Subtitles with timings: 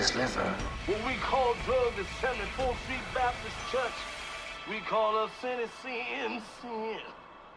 [0.00, 0.56] his liver.
[0.86, 3.92] What we call drug is selling Full Street Baptist Church.
[4.66, 7.00] We call us sin is sin, sin.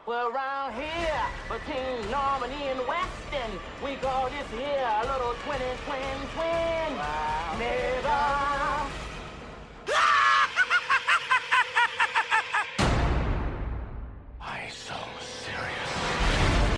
[0.06, 3.50] Well, around here, between Normandy and Weston,
[3.82, 6.98] we call this here a little twin and twin twin.
[6.98, 7.56] Wow.
[7.60, 8.90] Nigga.
[14.42, 16.78] I so serious.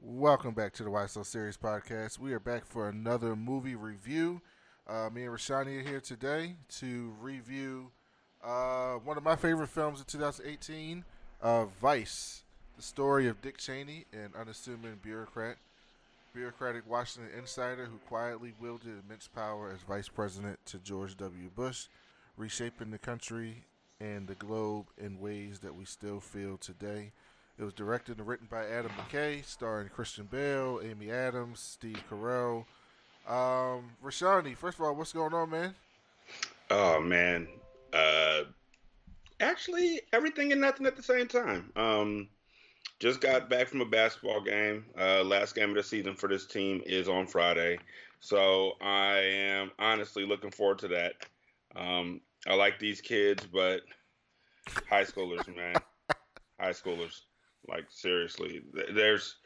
[0.00, 2.18] Welcome back to the Why So Serious podcast.
[2.18, 4.42] We are back for another movie review.
[4.88, 7.90] Uh, me and Rashani are here today to review
[8.44, 11.04] uh, one of my favorite films of 2018,
[11.42, 12.44] uh, Vice,
[12.76, 15.56] the story of Dick Cheney, an unassuming bureaucrat,
[16.32, 21.50] bureaucratic Washington insider who quietly wielded immense power as vice president to George W.
[21.56, 21.88] Bush,
[22.36, 23.64] reshaping the country
[23.98, 27.10] and the globe in ways that we still feel today.
[27.58, 32.66] It was directed and written by Adam McKay, starring Christian Bale, Amy Adams, Steve Carell.
[33.26, 35.74] Um, Rashani, first of all, what's going on, man?
[36.70, 37.48] Oh man.
[37.92, 38.42] Uh
[39.40, 41.70] actually everything and nothing at the same time.
[41.76, 42.28] Um
[42.98, 44.84] just got back from a basketball game.
[44.98, 47.78] Uh last game of the season for this team is on Friday.
[48.20, 51.14] So I am honestly looking forward to that.
[51.74, 53.82] Um I like these kids, but
[54.88, 55.74] high schoolers, man.
[56.60, 57.22] high schoolers.
[57.68, 58.62] Like seriously.
[58.94, 59.36] There's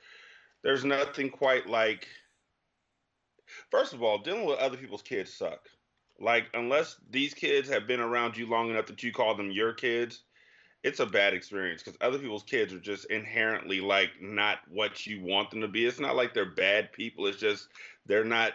[0.63, 2.07] there's nothing quite like
[3.71, 5.69] First of all, dealing with other people's kids suck.
[6.21, 9.73] Like unless these kids have been around you long enough that you call them your
[9.73, 10.23] kids,
[10.83, 15.23] it's a bad experience because other people's kids are just inherently like not what you
[15.23, 15.87] want them to be.
[15.87, 17.27] It's not like they're bad people.
[17.27, 17.69] It's just
[18.07, 18.53] they're not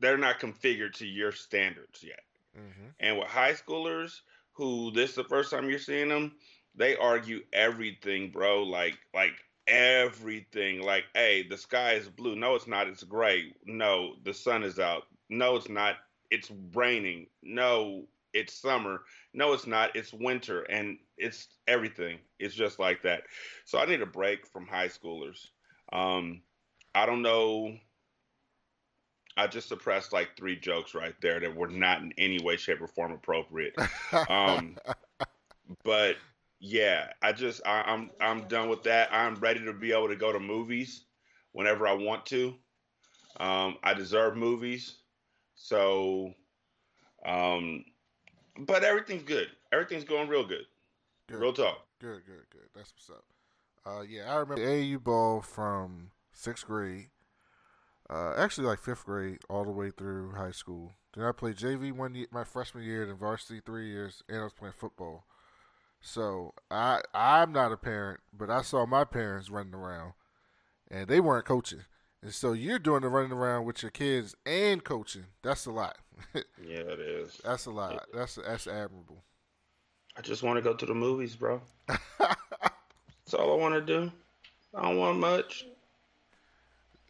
[0.00, 2.20] they're not configured to your standards yet.
[2.56, 2.88] Mm-hmm.
[3.00, 4.20] And with high schoolers
[4.52, 6.32] who this is the first time you're seeing them,
[6.74, 8.62] they argue everything, bro.
[8.62, 9.34] Like like
[9.70, 10.82] everything.
[10.82, 12.36] Like, hey, the sky is blue.
[12.36, 12.88] No, it's not.
[12.88, 13.54] It's gray.
[13.64, 15.04] No, the sun is out.
[15.30, 15.94] No, it's not.
[16.30, 17.26] It's raining.
[17.42, 18.04] No,
[18.34, 19.02] it's summer.
[19.32, 19.94] No, it's not.
[19.96, 20.62] It's winter.
[20.62, 22.18] And it's everything.
[22.38, 23.22] It's just like that.
[23.64, 25.46] So I need a break from high schoolers.
[25.92, 26.42] Um,
[26.94, 27.76] I don't know.
[29.36, 32.82] I just suppressed like three jokes right there that were not in any way, shape,
[32.82, 33.74] or form appropriate.
[34.28, 34.76] Um,
[35.84, 36.16] but
[36.60, 39.12] yeah, I just I, I'm I'm done with that.
[39.12, 41.04] I'm ready to be able to go to movies
[41.52, 42.54] whenever I want to.
[43.38, 44.96] Um, I deserve movies,
[45.54, 46.34] so.
[47.24, 47.84] Um,
[48.58, 49.48] but everything's good.
[49.72, 50.64] Everything's going real good.
[51.28, 51.38] Good.
[51.38, 51.86] Real talk.
[52.00, 52.68] Good, good, good.
[52.74, 53.24] That's what's up.
[53.84, 57.08] Uh, yeah, I remember AAU ball from sixth grade,
[58.08, 60.92] uh, actually like fifth grade, all the way through high school.
[61.14, 64.44] Then I played JV one year, my freshman year, then varsity three years, and I
[64.44, 65.24] was playing football.
[66.00, 70.14] So I I'm not a parent, but I saw my parents running around,
[70.90, 71.84] and they weren't coaching.
[72.22, 75.26] And so you're doing the running around with your kids and coaching.
[75.42, 75.96] That's a lot.
[76.62, 77.40] Yeah, it is.
[77.42, 78.06] that's a lot.
[78.12, 79.24] That's that's admirable.
[80.16, 81.62] I just want to go to the movies, bro.
[81.88, 84.12] That's all I want to do.
[84.74, 85.66] I don't want much.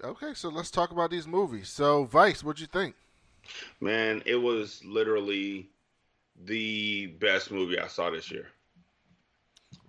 [0.03, 1.69] Okay, so let's talk about these movies.
[1.69, 2.95] So Vice, what'd you think?
[3.81, 5.69] Man, it was literally
[6.45, 8.47] the best movie I saw this year.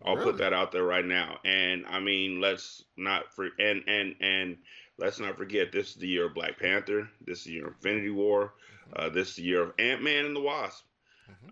[0.05, 0.31] I'll Really?
[0.31, 1.39] put that out there right now.
[1.45, 4.57] And I mean, let's not for and and and
[4.97, 7.09] let's not forget this is the year of Black Panther.
[7.25, 8.53] This is the year of Infinity War.
[8.95, 10.85] Uh, this is the year of Ant Man and the Wasp.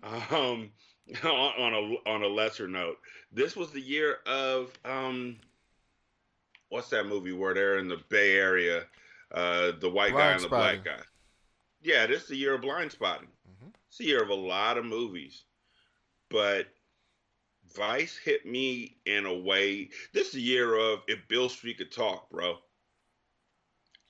[0.02, 0.70] Um,
[1.24, 2.98] on, a on a lesser note,
[3.32, 5.36] this was the year of um,
[6.68, 8.84] what's that movie where they're in the Bay Area,
[9.32, 11.00] uh, the white guy and the black guy.
[11.82, 13.26] Yeah, this is the year of Blindspotting.
[13.48, 13.72] Mhm.
[13.88, 15.44] It's the year of a lot of movies,
[16.28, 16.68] but
[17.76, 19.90] Vice hit me in a way.
[20.12, 22.58] This is the year of if Beale Street could talk, bro.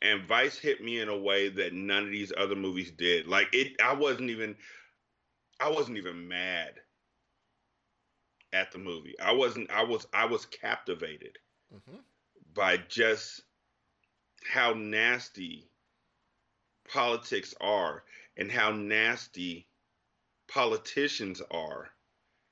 [0.03, 3.27] And Vice hit me in a way that none of these other movies did.
[3.27, 4.57] Like it, I wasn't even,
[5.61, 6.75] I wasn't even mad
[8.53, 9.15] at the movie.
[9.21, 9.71] I wasn't.
[9.71, 10.07] I was.
[10.13, 11.39] I was captivated
[11.73, 11.99] Mm-hmm.
[12.55, 13.43] by just
[14.53, 15.71] how nasty
[16.93, 18.03] politics are
[18.37, 19.69] and how nasty
[20.49, 21.91] politicians are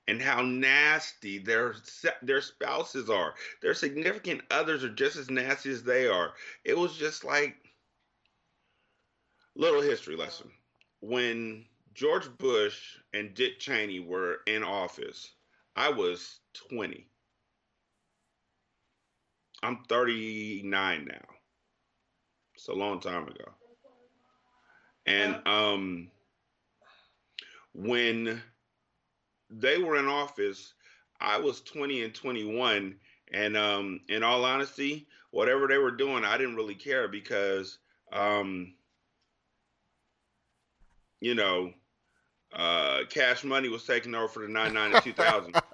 [0.08, 1.76] and how nasty their
[2.22, 3.34] their spouses are.
[3.62, 6.32] Their significant others are just as nasty as they are.
[6.64, 7.56] It was just like
[9.55, 10.50] little history lesson.
[11.00, 15.32] When george bush and dick cheney were in office
[15.75, 16.38] i was
[16.70, 17.04] 20
[19.64, 21.34] i'm 39 now.
[22.54, 23.44] It's a long time ago.
[25.06, 26.11] And um
[27.75, 28.43] when
[29.50, 30.75] they were in office.
[31.21, 32.97] I was 20 and 21,
[33.33, 37.79] and um, in all honesty, whatever they were doing, I didn't really care because,
[38.12, 38.75] um,
[41.21, 41.73] you know,
[42.55, 45.55] uh, Cash Money was taking over for the 99 and 2000.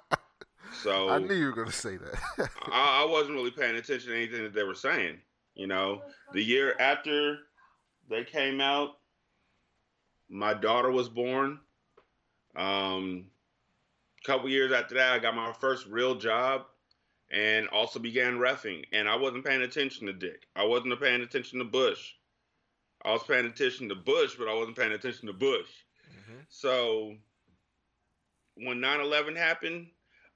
[0.83, 2.49] So I knew you were going to say that.
[2.71, 5.17] I, I wasn't really paying attention to anything that they were saying.
[5.55, 6.01] You know,
[6.33, 7.37] the year after
[8.09, 8.89] they came out,
[10.29, 11.59] my daughter was born.
[12.55, 13.27] Um,
[14.25, 16.63] a couple years after that, I got my first real job
[17.31, 18.83] and also began refing.
[18.91, 20.47] And I wasn't paying attention to Dick.
[20.55, 22.13] I wasn't paying attention to Bush.
[23.03, 25.69] I was paying attention to Bush, but I wasn't paying attention to Bush.
[26.09, 26.39] Mm-hmm.
[26.49, 27.15] So
[28.55, 29.87] when 9 11 happened,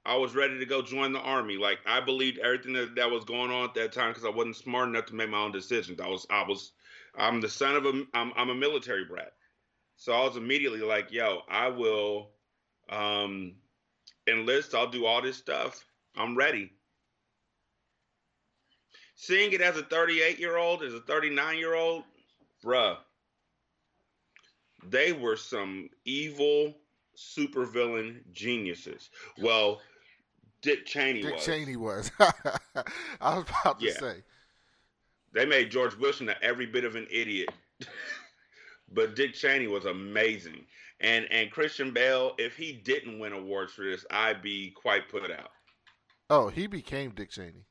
[0.04, 1.56] I was ready to go join the army.
[1.56, 4.56] Like I believed everything that, that was going on at that time because I wasn't
[4.56, 6.00] smart enough to make my own decisions.
[6.00, 6.72] I was I was
[7.16, 9.32] I'm the son of a I'm I'm a military brat.
[9.96, 12.30] So I was immediately like, yo, I will
[12.88, 13.56] um
[14.26, 15.84] enlist, I'll do all this stuff.
[16.16, 16.72] I'm ready.
[19.14, 22.04] Seeing it as a 38 year old, as a 39 year old,
[22.64, 22.96] bruh,
[24.86, 26.74] they were some evil
[27.16, 29.10] supervillain geniuses.
[29.38, 29.80] Well,
[30.62, 31.44] Dick Cheney was Dick was.
[31.44, 32.10] Cheney was.
[33.20, 33.92] I was about to Yeah.
[33.98, 34.22] say.
[35.32, 37.50] They made George Bush into every bit of an idiot.
[38.92, 40.64] but Dick Cheney was amazing.
[41.00, 45.30] And and Christian Bale, if he didn't win awards for this, I'd be quite put
[45.30, 45.50] out.
[46.28, 47.64] Oh, he became Dick Cheney.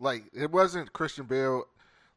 [0.00, 1.64] Like it wasn't Christian Bale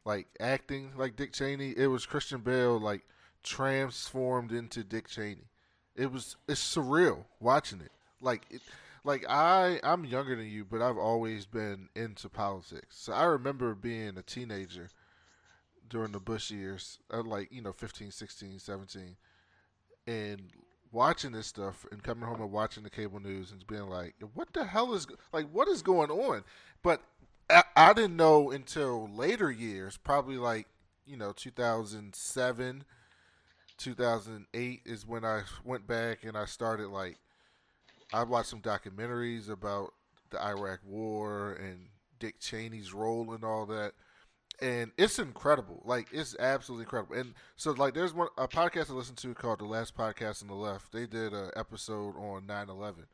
[0.04, 1.74] like acting like Dick Cheney.
[1.76, 3.02] It was Christian Bale like
[3.42, 5.48] transformed into Dick Cheney.
[5.94, 7.92] It was it's surreal watching it.
[8.22, 8.62] Like it,
[9.04, 12.96] like I I'm younger than you, but I've always been into politics.
[12.98, 14.88] So I remember being a teenager
[15.88, 19.16] during the Bush years, uh, like you know 15, 16, 17
[20.06, 20.50] and
[20.92, 24.52] watching this stuff and coming home and watching the cable news and being like, what
[24.52, 26.44] the hell is like what is going on?
[26.82, 27.02] But
[27.50, 30.66] I, I didn't know until later years, probably like
[31.06, 32.84] you know 2007,
[33.78, 37.18] 2008 is when I went back and I started like
[38.12, 39.92] I watched some documentaries about
[40.30, 41.88] the Iraq War and
[42.18, 43.92] Dick Cheney's role and all that
[44.60, 45.82] and it's incredible.
[45.84, 47.16] Like it's absolutely incredible.
[47.16, 50.48] And so like there's one a podcast I listened to called The Last Podcast on
[50.48, 50.92] the Left.
[50.92, 53.06] They did an episode on 9/11.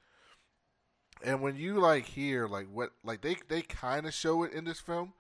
[1.24, 4.64] And when you like hear like what like they they kind of show it in
[4.64, 5.14] this film,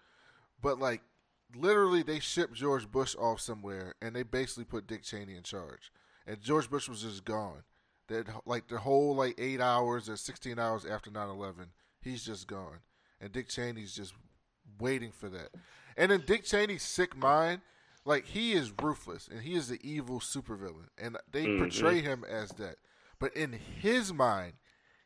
[0.60, 1.02] but like
[1.54, 5.92] literally they shipped George Bush off somewhere and they basically put Dick Cheney in charge.
[6.26, 7.64] And George Bush was just gone.
[8.08, 11.68] That like the whole like 8 hours or 16 hours after 9/11,
[12.00, 12.80] he's just gone.
[13.20, 14.14] And Dick Cheney's just
[14.78, 15.50] waiting for that.
[15.96, 17.60] And then Dick Cheney's sick mind,
[18.04, 21.58] like he is ruthless and he is the evil supervillain, and they Mhm.
[21.58, 22.76] portray him as that.
[23.18, 24.54] But in his mind,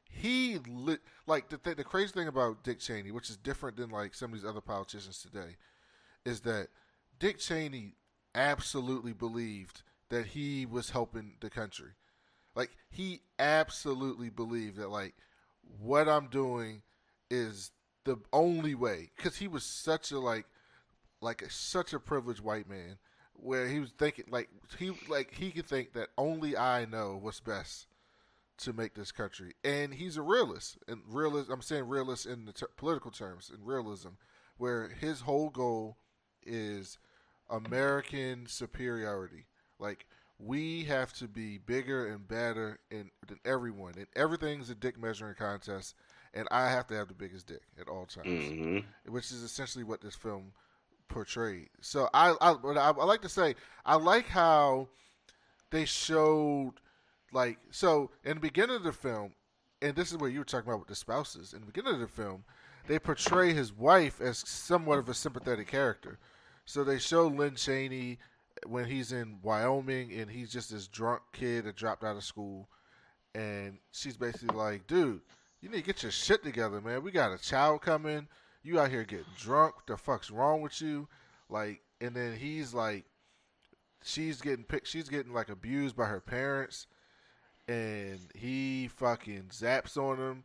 [0.08, 3.91] he lit like the th- the crazy thing about Dick Cheney, which is different than
[3.91, 5.56] like some of these other politicians today,
[6.25, 6.69] is that
[7.19, 7.94] Dick Cheney
[8.35, 11.93] absolutely believed that he was helping the country.
[12.55, 15.15] Like he absolutely believed that like
[15.79, 16.82] what I'm doing
[17.31, 17.72] is
[18.06, 20.46] the only way because he was such a like
[21.20, 22.96] like a, such a privileged white man
[23.34, 24.48] where he was thinking like
[24.79, 27.89] he like he could think that only I know what's best
[28.58, 29.55] to make this country.
[29.65, 33.65] And he's a realist and realist I'm saying realist in the ter- political terms in
[33.65, 34.10] realism
[34.56, 35.98] where his whole goal
[36.44, 36.98] is
[37.51, 39.46] American superiority.
[39.81, 40.06] Like
[40.39, 43.10] we have to be bigger and better than
[43.44, 45.96] everyone and everything's a dick measuring contest
[46.35, 48.79] and I have to have the biggest dick at all times hmm
[49.09, 50.53] which is essentially what this film
[51.09, 51.69] portrayed.
[51.81, 53.55] So I, I, I, I like to say,
[53.85, 54.89] I like how
[55.71, 56.73] they showed,
[57.33, 59.33] like, so in the beginning of the film,
[59.83, 61.53] and this is what you were talking about with the spouses.
[61.53, 62.45] In the beginning of the film,
[62.89, 66.19] they portray his wife as somewhat of a sympathetic character.
[66.65, 68.19] So they show Lynn Cheney
[68.67, 72.69] when he's in Wyoming and he's just this drunk kid that dropped out of school,
[73.35, 75.21] and she's basically like, "Dude,
[75.67, 77.03] you need to get your shit together, man.
[77.03, 78.29] We got a child coming.
[78.63, 79.75] You out here getting drunk.
[79.89, 81.08] The fuck's wrong with you?"
[81.49, 83.05] Like, and then he's like,
[84.05, 84.87] she's getting picked.
[84.87, 86.87] She's getting like abused by her parents,
[87.67, 90.44] and he fucking zaps on him,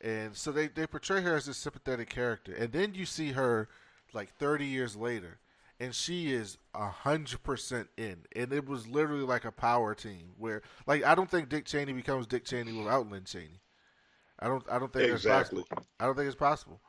[0.00, 3.68] and so they they portray her as a sympathetic character, and then you see her
[4.14, 5.38] like thirty years later,
[5.80, 10.32] and she is a hundred percent in, and it was literally like a power team
[10.38, 13.61] where like I don't think Dick Cheney becomes Dick Cheney without Lynn Cheney.
[14.42, 15.60] I don't I don't think Exactly.
[15.60, 15.86] that's possible.
[16.00, 16.80] I don't think it's possible.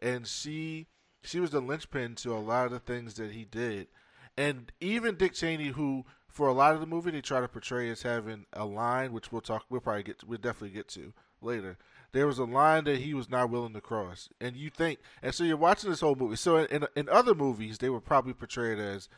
[0.00, 0.86] And she
[1.22, 3.88] she was the linchpin to a lot of the things that he did.
[4.36, 7.90] And even Dick Cheney, who for a lot of the movie, they try to portray
[7.90, 9.66] as having a line, which we'll talk.
[9.68, 10.20] We'll probably get.
[10.20, 11.76] To, we'll definitely get to later.
[12.12, 15.34] There was a line that he was not willing to cross, and you think, and
[15.34, 16.36] so you're watching this whole movie.
[16.36, 19.08] So in in other movies, they were probably portrayed as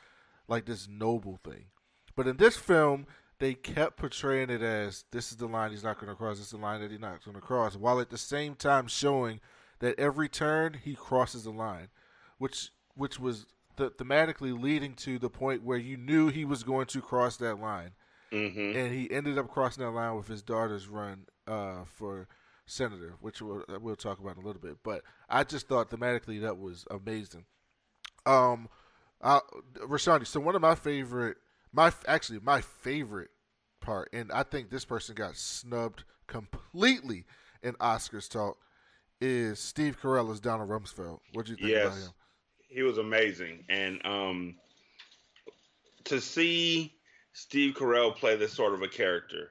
[0.48, 1.66] like this noble thing,
[2.16, 3.06] but in this film,
[3.38, 6.36] they kept portraying it as this is the line he's not going to cross.
[6.38, 8.86] This is the line that he's not going to cross, while at the same time
[8.86, 9.40] showing
[9.80, 11.88] that every turn he crosses the line,
[12.38, 16.86] which which was the, thematically leading to the point where you knew he was going
[16.86, 17.90] to cross that line,
[18.32, 18.76] Mm-hmm.
[18.78, 22.26] and he ended up crossing that line with his daughter's run uh, for
[22.66, 24.78] senator, which we'll, we'll talk about in a little bit.
[24.82, 27.44] But I just thought thematically that was amazing.
[28.26, 28.68] Um,
[29.20, 29.40] uh,
[29.76, 31.36] Rashani, so one of my favorite,
[31.74, 33.30] my actually my favorite
[33.80, 37.24] part, and I think this person got snubbed completely
[37.62, 38.56] in Oscars talk,
[39.20, 41.18] is Steve Carell as Donald Rumsfeld.
[41.32, 42.12] What do you think about Yes, him?
[42.68, 44.54] he was amazing, and um,
[46.04, 46.94] to see
[47.32, 49.50] Steve Carell play this sort of a character,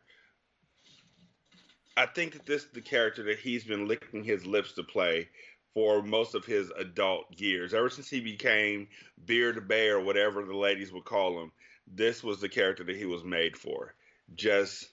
[1.98, 5.30] I think that this is the character that he's been licking his lips to play
[5.74, 7.74] for most of his adult years.
[7.74, 8.88] Ever since he became
[9.26, 11.52] Beard Bear, whatever the ladies would call him,
[11.88, 13.94] this was the character that he was made for.
[14.36, 14.90] Just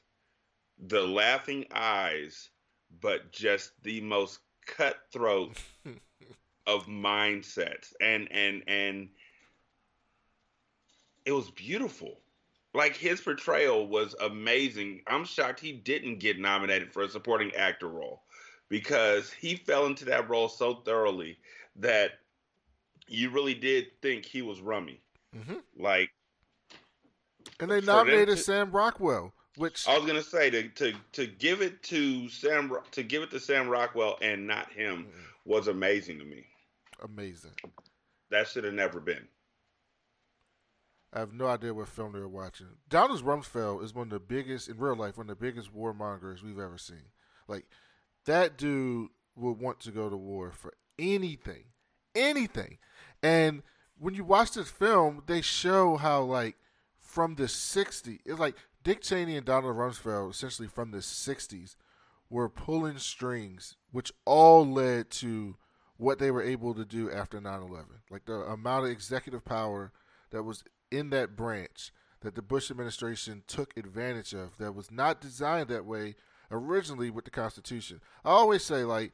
[0.79, 2.51] the laughing eyes,
[3.01, 5.57] but just the most cutthroat
[6.67, 9.09] of mindsets and and and
[11.25, 12.21] it was beautiful
[12.75, 17.89] like his portrayal was amazing i'm shocked he didn't get nominated for a supporting actor
[17.89, 18.23] role
[18.69, 21.37] because he fell into that role so thoroughly
[21.77, 22.13] that
[23.09, 25.01] you really did think he was rummy
[25.37, 25.63] Mhm.
[25.77, 26.11] like
[27.61, 31.61] And they nominated to- Sam Rockwell, which i was gonna say to to to give
[31.61, 35.07] it to sam to give it to sam rockwell and not him
[35.45, 36.47] was amazing to me
[37.03, 37.51] amazing.
[38.31, 39.27] that should have never been
[41.13, 42.69] I have no idea what film they were watching.
[42.89, 46.41] Donald Rumsfeld is one of the biggest in real life, one of the biggest warmongers
[46.41, 47.03] we've ever seen.
[47.49, 47.67] Like
[48.27, 51.65] that dude would want to go to war for anything,
[52.15, 52.79] anything.
[53.25, 53.65] And
[53.99, 56.57] when you watch this film, they show how like
[57.11, 61.75] from the '60s, it's like Dick Cheney and Donald Rumsfeld, essentially from the '60s,
[62.29, 65.57] were pulling strings, which all led to
[65.97, 67.87] what they were able to do after 9/11.
[68.11, 69.93] Like the amount of executive power
[70.31, 75.21] that was in that branch that the Bush administration took advantage of that was not
[75.21, 76.15] designed that way
[76.51, 78.01] originally with the Constitution.
[78.25, 79.13] I always say like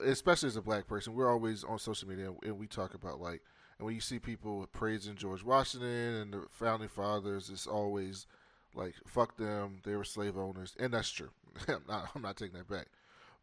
[0.00, 3.42] especially as a black person, we're always on social media and we talk about like
[3.84, 8.26] and when you see people praising George Washington and the founding fathers, it's always
[8.74, 11.28] like fuck them, they were slave owners, and that's true.
[11.68, 12.86] I'm not, I'm not taking that back.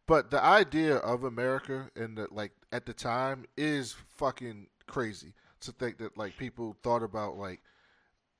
[0.08, 5.70] But the idea of America and the, like at the time is fucking crazy to
[5.70, 7.60] think that like people thought about like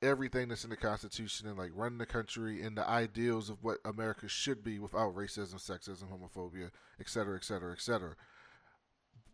[0.01, 3.77] everything that's in the Constitution and like running the country and the ideals of what
[3.85, 6.69] America should be without racism, sexism, homophobia,
[6.99, 8.13] et cetera, et cetera, et cetera.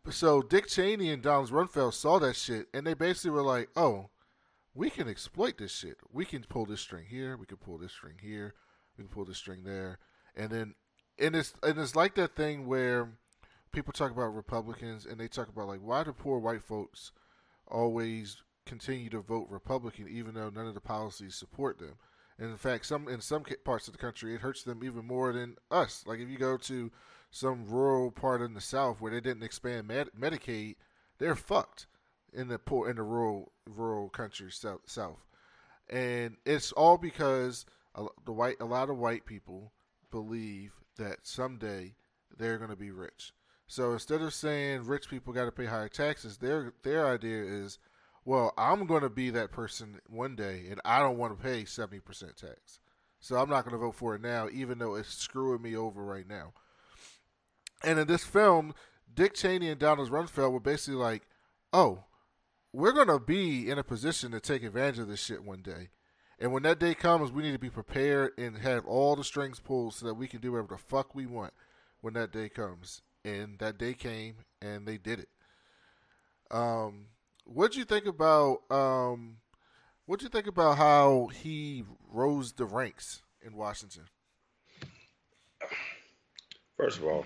[0.09, 4.09] So Dick Cheney and Donald Rumsfeld saw that shit and they basically were like, "Oh,
[4.73, 5.97] we can exploit this shit.
[6.11, 7.37] We can pull this string here.
[7.37, 8.55] We can pull this string here.
[8.97, 9.99] We can pull this string there."
[10.35, 10.75] And then,
[11.19, 13.09] and it's and it's like that thing where
[13.71, 17.11] people talk about Republicans and they talk about like why do poor white folks
[17.67, 21.95] always continue to vote Republican even though none of the policies support them.
[22.37, 25.33] And in fact, some in some parts of the country, it hurts them even more
[25.33, 26.03] than us.
[26.07, 26.91] Like if you go to
[27.31, 30.75] some rural part in the South where they didn't expand Med- Medicaid,
[31.17, 31.87] they're fucked
[32.33, 35.25] in the poor in the rural rural country south,
[35.89, 39.71] and it's all because a, the white a lot of white people
[40.11, 41.95] believe that someday
[42.37, 43.33] they're going to be rich.
[43.67, 47.79] So instead of saying rich people got to pay higher taxes, their their idea is,
[48.25, 51.65] well, I'm going to be that person one day, and I don't want to pay
[51.65, 52.79] seventy percent tax.
[53.19, 56.03] So I'm not going to vote for it now, even though it's screwing me over
[56.03, 56.53] right now.
[57.83, 58.73] And in this film,
[59.13, 61.23] Dick Cheney and Donald Rumsfeld were basically like,
[61.71, 62.05] "Oh,
[62.73, 65.89] we're to be in a position to take advantage of this shit one day."
[66.39, 69.59] And when that day comes, we need to be prepared and have all the strings
[69.59, 71.53] pulled so that we can do whatever the fuck we want
[72.01, 73.01] when that day comes.
[73.25, 75.29] And that day came, and they did it.
[76.49, 77.07] Um,
[77.43, 78.59] what'd you think about?
[78.71, 79.37] Um,
[80.05, 84.05] what'd you think about how he rose the ranks in Washington?
[86.77, 87.25] First of all,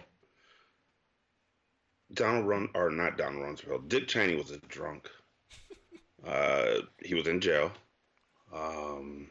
[2.13, 3.87] Donald Run or not Donald Rumsfeld.
[3.87, 5.09] Dick Cheney was a drunk.
[6.25, 7.69] Uh, he was in jail.
[8.53, 9.27] Um,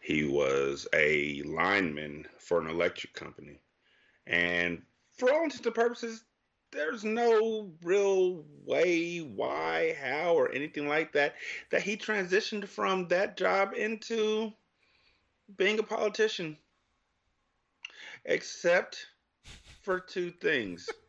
[0.00, 3.60] he was a lineman for an electric company,
[4.26, 4.80] and
[5.12, 6.24] for all intents and purposes,
[6.72, 11.34] there's no real way, why, how, or anything like that
[11.70, 14.52] that he transitioned from that job into
[15.56, 16.56] being a politician,
[18.24, 19.06] except
[19.82, 20.88] for two things.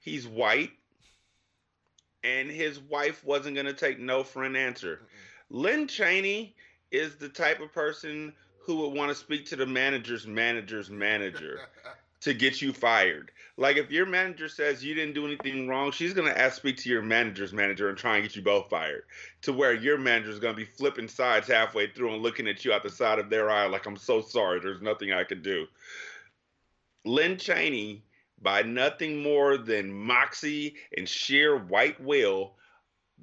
[0.00, 0.70] He's white,
[2.24, 5.00] and his wife wasn't going to take no for an answer.
[5.50, 6.54] Lynn Cheney
[6.90, 11.60] is the type of person who would want to speak to the manager's manager's manager
[12.20, 13.30] to get you fired.
[13.56, 16.90] Like if your manager says you didn't do anything wrong, she's gonna ask speak to
[16.90, 19.04] your manager's manager and try and get you both fired.
[19.42, 22.72] To where your manager is gonna be flipping sides halfway through and looking at you
[22.72, 25.66] out the side of their eye like I'm so sorry, there's nothing I can do.
[27.04, 28.02] Lynn Cheney,
[28.40, 32.54] by nothing more than moxie and sheer white will,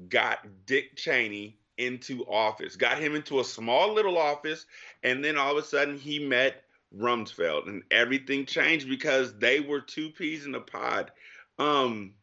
[0.09, 4.65] got Dick Cheney into office, got him into a small little office,
[5.03, 6.63] and then all of a sudden he met
[6.95, 11.11] Rumsfeld, and everything changed because they were two peas in a pod.
[11.59, 12.13] Um,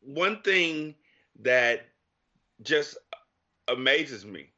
[0.00, 0.94] one thing
[1.40, 1.86] that
[2.62, 2.96] just
[3.68, 4.50] amazes me,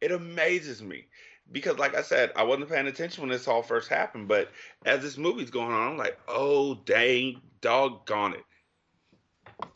[0.00, 1.06] it amazes me
[1.50, 4.50] because, like I said, I wasn't paying attention when this all first happened, but
[4.84, 9.68] as this movie's going on, I'm like, oh dang, doggone it!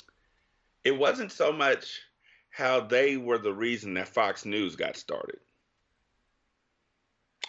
[0.85, 2.01] It wasn't so much
[2.51, 5.39] how they were the reason that Fox News got started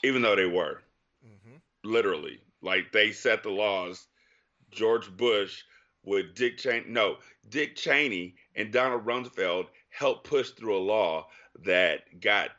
[0.04, 0.82] even though they were
[1.26, 1.58] mm-hmm.
[1.84, 4.08] literally like they set the laws.
[4.72, 5.64] George Bush
[6.04, 11.28] with Dick Cheney, no, Dick Cheney and Donald Rumsfeld helped push through a law
[11.64, 12.50] that got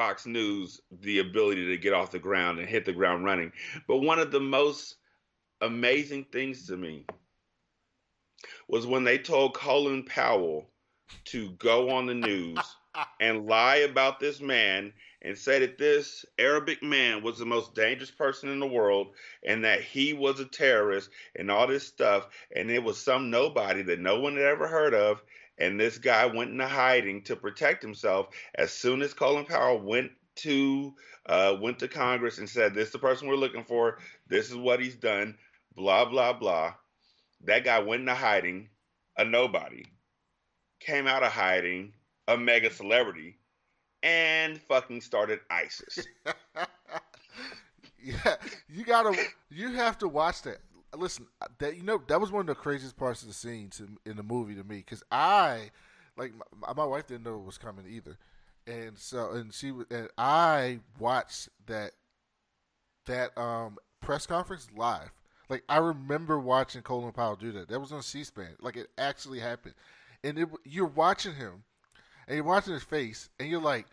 [0.00, 3.52] Fox News the ability to get off the ground and hit the ground running.
[3.86, 4.96] But one of the most
[5.60, 7.04] amazing things to me
[8.66, 10.70] was when they told Colin Powell
[11.26, 12.58] to go on the news
[13.20, 18.10] and lie about this man and said that this Arabic man was the most dangerous
[18.10, 19.08] person in the world
[19.44, 22.26] and that he was a terrorist and all this stuff.
[22.56, 25.22] And it was some nobody that no one had ever heard of.
[25.60, 28.28] And this guy went into hiding to protect himself.
[28.54, 30.94] As soon as Colin Powell went to
[31.26, 33.98] uh, went to Congress and said, "This is the person we're looking for.
[34.26, 35.36] This is what he's done."
[35.76, 36.74] Blah blah blah.
[37.44, 38.68] That guy went into hiding,
[39.16, 39.84] a nobody,
[40.80, 41.92] came out of hiding,
[42.28, 43.38] a mega celebrity,
[44.02, 46.06] and fucking started ISIS.
[48.02, 48.36] yeah,
[48.68, 49.16] you gotta,
[49.48, 50.58] you have to watch that.
[50.96, 51.26] Listen,
[51.58, 54.16] that you know that was one of the craziest parts of the scenes in, in
[54.16, 55.70] the movie to me because I,
[56.16, 58.18] like, my, my, wife didn't know it was coming either,
[58.66, 61.92] and so and she and I watched that
[63.06, 65.10] that um press conference live.
[65.48, 67.68] Like I remember watching Colin Powell do that.
[67.68, 68.56] That was on C-SPAN.
[68.60, 69.74] Like it actually happened,
[70.24, 71.64] and it, you're watching him
[72.26, 73.86] and you're watching his face, and you're like,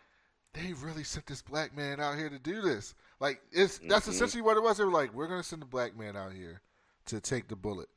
[0.54, 2.94] they really sent this black man out here to do this.
[3.20, 4.10] Like it's that's mm-hmm.
[4.12, 4.78] essentially what it was.
[4.78, 6.60] They were like, we're gonna send a black man out here
[7.08, 7.88] to take the bullet,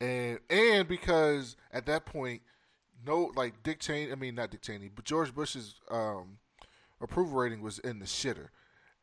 [0.00, 2.42] and and because at that point,
[3.06, 6.38] no, like Dick Cheney, I mean not Dick Cheney, but George Bush's um,
[7.00, 8.48] approval rating was in the shitter,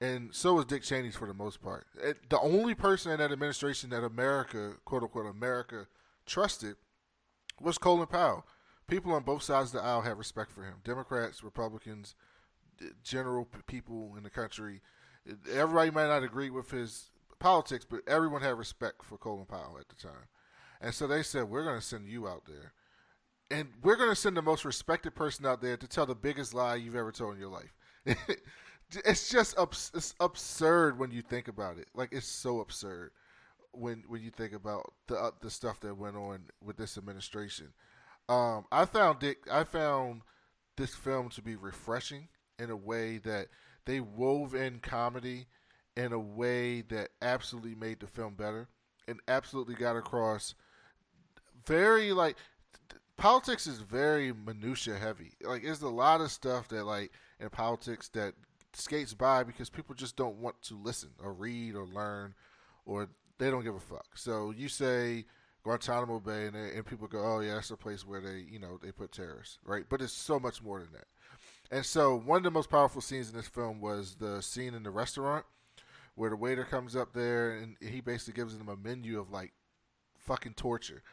[0.01, 1.87] and so was Dick Cheney's for the most part.
[2.01, 5.87] It, the only person in that administration that America, quote unquote, America
[6.25, 6.75] trusted
[7.61, 8.45] was Colin Powell
[8.87, 10.75] people on both sides of the aisle have respect for him.
[10.83, 12.15] Democrats, Republicans,
[13.03, 14.81] general people in the country.
[15.51, 19.89] Everybody might not agree with his politics, but everyone had respect for Colin Powell at
[19.89, 20.27] the time.
[20.81, 22.73] And so they said, We're going to send you out there.
[23.49, 26.53] And we're going to send the most respected person out there to tell the biggest
[26.53, 27.73] lie you've ever told in your life.
[29.05, 29.55] it's just
[29.93, 31.87] it's absurd when you think about it.
[31.93, 33.11] Like, it's so absurd
[33.71, 37.73] when when you think about the uh, the stuff that went on with this administration.
[38.29, 39.47] Um, I found Dick.
[39.51, 40.21] I found
[40.75, 42.27] this film to be refreshing
[42.59, 43.47] in a way that
[43.85, 45.47] they wove in comedy
[45.97, 48.69] in a way that absolutely made the film better
[49.07, 50.53] and absolutely got across
[51.65, 52.37] very like
[53.17, 55.31] politics is very minutia heavy.
[55.43, 58.35] Like there's a lot of stuff that like in politics that
[58.73, 62.35] skates by because people just don't want to listen or read or learn
[62.85, 64.05] or they don't give a fuck.
[64.15, 65.25] So you say
[65.63, 68.59] Guantanamo Bay, and, they, and people go, "Oh yeah, that's a place where they, you
[68.59, 71.07] know, they put terrorists, right?" But it's so much more than that.
[71.69, 74.83] And so, one of the most powerful scenes in this film was the scene in
[74.83, 75.45] the restaurant
[76.17, 79.53] where the waiter comes up there and he basically gives them a menu of like
[80.17, 81.03] fucking torture.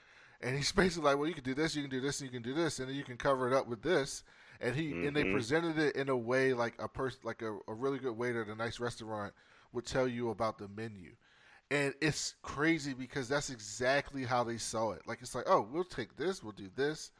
[0.40, 2.40] And he's basically like, "Well, you can do this, you can do this, and you
[2.40, 4.24] can do this, and then you can cover it up with this."
[4.60, 5.06] And he mm-hmm.
[5.06, 5.34] and they mm-hmm.
[5.34, 8.48] presented it in a way like a person, like a, a really good waiter at
[8.48, 9.34] a nice restaurant
[9.72, 11.10] would tell you about the menu
[11.70, 15.02] and it's crazy because that's exactly how they saw it.
[15.06, 17.10] Like it's like, oh, we'll take this, we'll do this,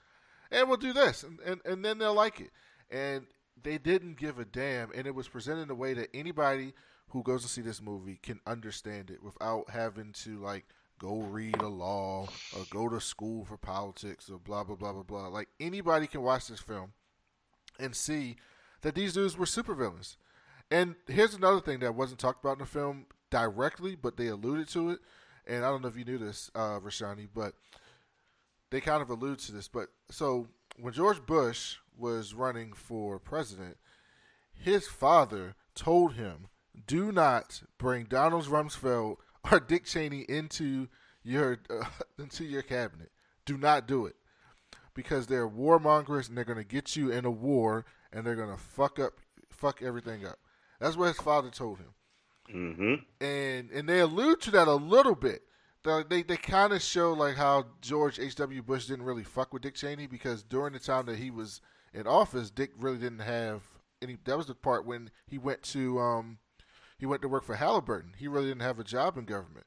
[0.50, 2.50] and we'll do this, and and, and then they'll like it.
[2.90, 3.26] And
[3.62, 6.74] they didn't give a damn, and it was presented in a way that anybody
[7.08, 10.66] who goes to see this movie can understand it without having to like
[10.98, 15.02] go read a law or go to school for politics or blah blah blah blah
[15.02, 15.28] blah.
[15.28, 16.92] Like anybody can watch this film
[17.78, 18.36] and see
[18.82, 20.16] that these dudes were supervillains.
[20.70, 24.68] And here's another thing that wasn't talked about in the film directly, but they alluded
[24.68, 25.00] to it.
[25.46, 27.54] And I don't know if you knew this, uh, Rashani, but
[28.70, 29.68] they kind of allude to this.
[29.68, 30.48] But so
[30.80, 33.76] when George Bush was running for president,
[34.52, 36.48] his father told him,
[36.86, 39.16] "Do not bring Donald Rumsfeld
[39.50, 40.88] or Dick Cheney into
[41.22, 41.84] your uh,
[42.18, 43.10] into your cabinet.
[43.44, 44.16] Do not do it
[44.94, 48.54] because they're warmongers and they're going to get you in a war and they're going
[48.54, 49.14] to fuck up
[49.50, 50.38] fuck everything up."
[50.80, 51.94] That's what his father told him.
[52.52, 53.24] Mm-hmm.
[53.24, 55.42] And and they allude to that a little bit.
[55.82, 58.34] They they, they kind of show like how George H.
[58.36, 58.62] W.
[58.62, 61.60] Bush didn't really fuck with Dick Cheney because during the time that he was
[61.92, 63.62] in office, Dick really didn't have
[64.02, 64.18] any.
[64.24, 66.38] That was the part when he went to um
[66.96, 68.12] he went to work for Halliburton.
[68.16, 69.66] He really didn't have a job in government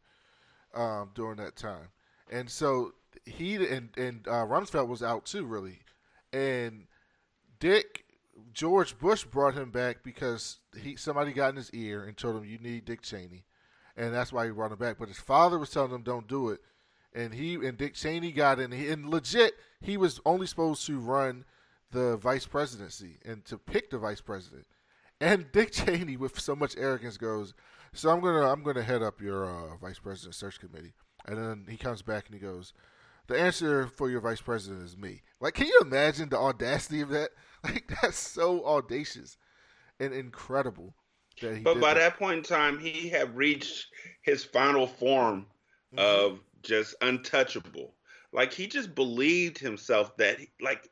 [0.73, 1.89] um, during that time,
[2.31, 2.93] and so
[3.25, 5.79] he and and uh, Rumsfeld was out too, really,
[6.31, 6.85] and
[7.59, 8.05] Dick
[8.53, 12.45] George Bush brought him back because he somebody got in his ear and told him
[12.45, 13.45] you need Dick Cheney,
[13.95, 14.97] and that's why he brought him back.
[14.99, 16.61] But his father was telling him don't do it,
[17.13, 18.71] and he and Dick Cheney got in.
[18.73, 21.45] And legit, he was only supposed to run
[21.91, 24.65] the vice presidency and to pick the vice president.
[25.19, 27.53] And Dick Cheney, with so much arrogance, goes,
[27.93, 30.93] "So I'm gonna I'm gonna head up your uh, vice president search committee."
[31.25, 32.73] And then he comes back and he goes,
[33.27, 37.09] "The answer for your vice president is me." Like, can you imagine the audacity of
[37.09, 37.31] that?
[37.63, 39.37] Like, that's so audacious
[39.99, 40.95] and incredible.
[41.41, 42.03] That he But by that.
[42.03, 43.91] that point in time, he had reached
[44.23, 45.45] his final form
[45.93, 46.17] Mm-hmm.
[46.17, 47.93] of just untouchable.
[48.31, 50.89] Like he just believed himself that, like,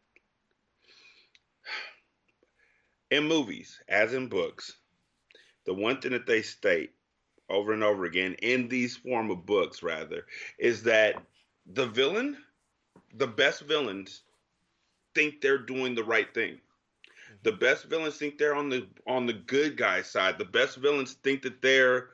[3.12, 4.74] in movies, as in books,
[5.66, 6.92] the one thing that they state
[7.50, 10.26] over and over again in these form of books, rather,
[10.58, 11.22] is that
[11.74, 12.38] the villain,
[13.16, 14.22] the best villains,
[15.14, 16.60] think they're doing the right thing.
[17.44, 17.60] The mm-hmm.
[17.60, 20.38] best villains think they're on the on the good guy side.
[20.38, 22.10] The best villains think that they're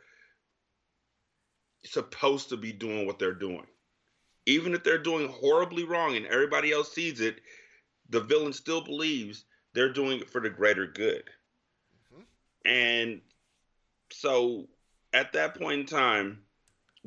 [1.84, 3.66] supposed to be doing what they're doing.
[4.46, 7.42] Even if they're doing horribly wrong and everybody else sees it,
[8.10, 11.24] the villain still believes they're doing it for the greater good.
[12.14, 12.22] Mm-hmm.
[12.66, 13.22] And
[14.12, 14.68] so
[15.14, 16.40] at that point in time,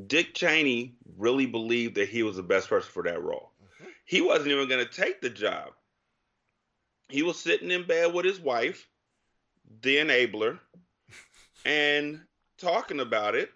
[0.07, 3.50] Dick Cheney really believed that he was the best person for that role.
[3.62, 3.90] Mm-hmm.
[4.05, 5.70] He wasn't even going to take the job.
[7.09, 8.88] He was sitting in bed with his wife,
[9.83, 10.59] the enabler,
[11.64, 12.20] and
[12.59, 13.50] talking about it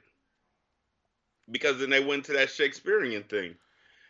[1.51, 3.55] because then they went to that Shakespearean thing.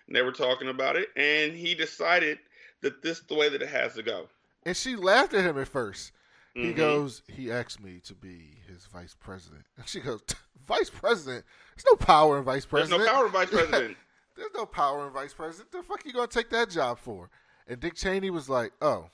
[0.07, 2.39] And they were talking about it, and he decided
[2.81, 4.29] that this is the way that it has to go.
[4.64, 6.12] And she laughed at him at 1st
[6.55, 6.77] He Mhm.
[6.77, 9.64] goes, he asked me to be his vice president.
[9.77, 10.23] And she goes,
[10.66, 11.44] vice president?
[11.77, 13.01] There's no power in vice president.
[13.01, 13.97] There's no power in vice president.
[14.37, 15.71] There's no power in vice president.
[15.73, 17.31] The fuck you gonna take that job for?
[17.66, 19.11] And Dick Cheney was like, oh,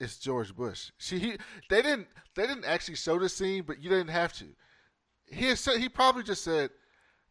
[0.00, 0.90] it's George Bush.
[0.98, 1.36] She, he,
[1.68, 4.46] they didn't, they didn't actually show the scene, but you didn't have to.
[5.26, 6.70] He said, he probably just said,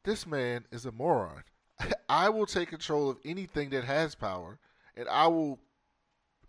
[0.06, 1.44] this man is a moron.
[2.10, 4.60] I will take control of anything that has power,
[4.96, 5.60] and I will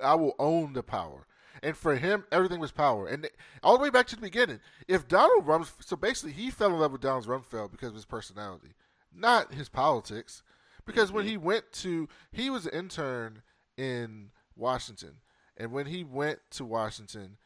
[0.02, 1.26] I will own the power.
[1.62, 3.06] And for him, everything was power.
[3.06, 3.28] And
[3.62, 6.80] all the way back to the beginning, if Donald Rumsfeld, so basically he fell in
[6.80, 8.74] love with Donald Rumsfeld because of his personality,
[9.14, 10.42] not his politics.
[10.86, 11.44] Because when he mm-hmm.
[11.44, 13.42] went to, he was an intern
[13.76, 15.16] in Washington.
[15.56, 17.36] And when he went to Washington,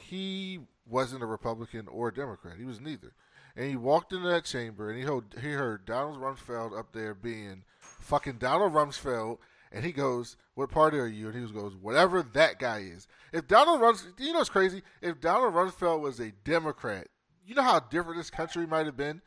[0.00, 2.56] he wasn't a Republican or a Democrat.
[2.58, 3.12] He was neither.
[3.56, 7.14] And he walked into that chamber and he heard, he heard Donald Rumsfeld up there
[7.14, 9.38] being fucking Donald Rumsfeld.
[9.72, 13.48] And he goes, "What party are you?" And he goes, "Whatever that guy is." If
[13.48, 14.82] Donald Rumsfeld, you know, what's crazy.
[15.00, 17.08] If Donald Rumsfeld was a Democrat,
[17.44, 19.22] you know how different this country might have been.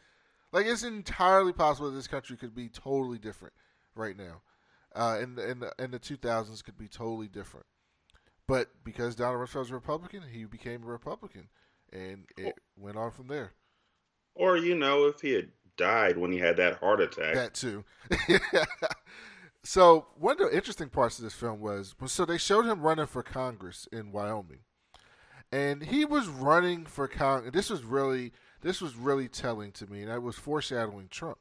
[0.52, 3.54] Like it's entirely possible that this country could be totally different
[3.96, 4.42] right now.
[4.96, 7.66] Uh, in the, in the in the 2000s could be totally different.
[8.48, 11.50] But because Donald Rumsfeld's a Republican, he became a Republican,
[11.92, 13.54] and it went on from there.
[14.36, 17.36] Or, you know, if he had died when he had that heart attack.
[17.36, 17.84] That too.
[19.66, 23.08] so one of the interesting parts of this film was so they showed him running
[23.08, 24.60] for Congress in Wyoming,
[25.52, 27.52] and he was running for Congress.
[27.54, 31.38] This was really this was really telling to me, and that was foreshadowing Trump.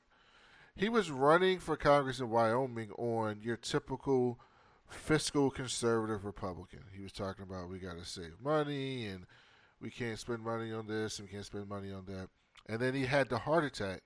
[0.75, 4.41] He was running for Congress in Wyoming on your typical
[4.89, 6.81] fiscal conservative Republican.
[6.93, 9.27] He was talking about we got to save money and
[9.81, 12.29] we can't spend money on this and we can't spend money on that.
[12.67, 14.03] And then he had the heart attack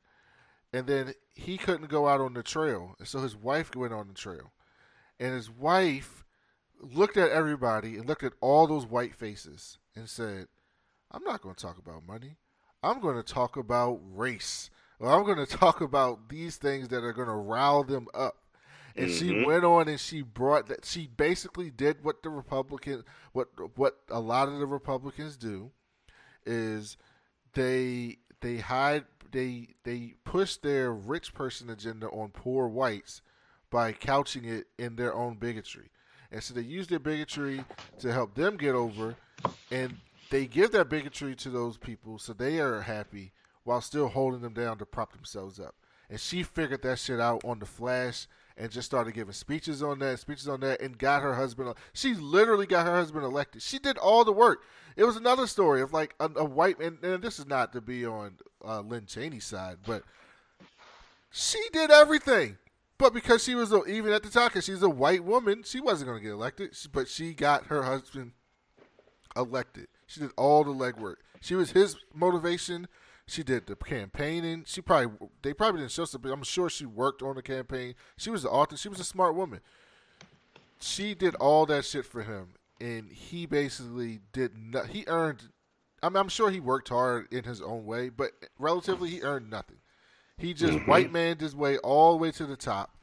[0.73, 4.09] and then he couldn't go out on the trail, and so his wife went on
[4.09, 4.53] the trail,
[5.21, 6.25] and his wife
[6.81, 10.49] looked at everybody and looked at all those white faces and said,
[11.11, 12.37] "I'm not going to talk about money.
[12.83, 14.71] I'm going to talk about race.
[14.99, 18.37] Well, I'm going to talk about these things that are going to rile them up.
[18.97, 19.45] And she Mhm.
[19.45, 20.85] went on and she brought that.
[20.85, 25.71] She basically did what the Republican, what what a lot of the Republicans do,
[26.47, 26.97] is
[27.55, 33.23] they they hide they they push their rich person agenda on poor whites
[33.71, 35.91] by couching it in their own bigotry.
[36.31, 37.65] And so they use their bigotry
[38.01, 39.17] to help them get over,
[39.71, 39.97] and
[40.31, 43.33] they give that bigotry to those people so they are happy
[43.65, 45.75] while still holding them down to prop themselves up.
[46.11, 48.27] And she figured that shit out on the flash
[48.59, 51.73] and just started giving speeches on that, speeches on that, and got her husband.
[51.93, 53.63] She literally got her husband elected.
[53.63, 54.65] She did all the work.
[54.97, 56.99] It was another story of like a, a white man.
[57.03, 60.03] and this is not to be on uh, Lynn Cheney's side, but
[61.31, 62.59] she did everything.
[62.99, 65.81] But because she was a, even at the time, because she's a white woman, she
[65.81, 66.77] wasn't going to get elected.
[66.93, 68.33] But she got her husband
[69.37, 69.87] elected.
[70.09, 71.17] She did all the legwork.
[71.41, 72.89] She was his motivation.
[73.29, 74.65] She did the campaigning.
[74.67, 76.33] She probably they probably didn't show something.
[76.33, 77.95] I'm sure she worked on the campaign.
[78.17, 78.79] She was the author.
[78.79, 79.61] She was a smart woman.
[80.81, 84.87] She did all that shit for him, and he basically did not.
[84.87, 85.51] He earned.
[86.03, 89.51] I mean, I'm sure he worked hard in his own way, but relatively, he earned
[89.51, 89.79] nothing.
[90.39, 90.91] He just mm-hmm.
[90.91, 92.97] white maned his way all the way to the top,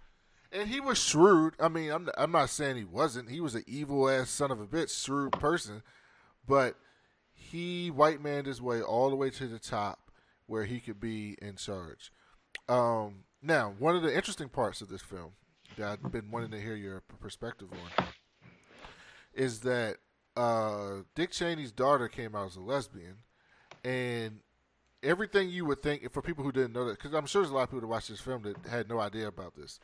[0.51, 1.53] and he was shrewd.
[1.59, 3.29] I mean, I'm I'm not saying he wasn't.
[3.29, 5.83] He was an evil ass son of a bitch, shrewd person,
[6.47, 6.77] but
[7.31, 9.99] he white maned his way all the way to the top
[10.47, 12.11] where he could be in charge.
[12.69, 15.31] Um, now, one of the interesting parts of this film
[15.77, 18.05] that I've been wanting to hear your perspective on
[19.33, 19.97] is that
[20.37, 23.17] uh, Dick Cheney's daughter came out as a lesbian,
[23.83, 24.39] and
[25.03, 27.55] everything you would think for people who didn't know that, because I'm sure there's a
[27.55, 29.79] lot of people that watched this film that had no idea about this,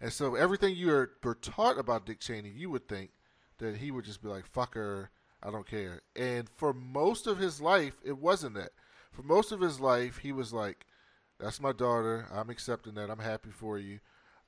[0.00, 3.10] and so everything you were, were taught about Dick Cheney, you would think
[3.58, 5.10] that he would just be like "fuck her,"
[5.42, 6.02] I don't care.
[6.14, 8.70] And for most of his life, it wasn't that.
[9.16, 10.84] For most of his life, he was like,
[11.40, 12.26] "That's my daughter.
[12.30, 13.08] I'm accepting that.
[13.08, 14.00] I'm happy for you.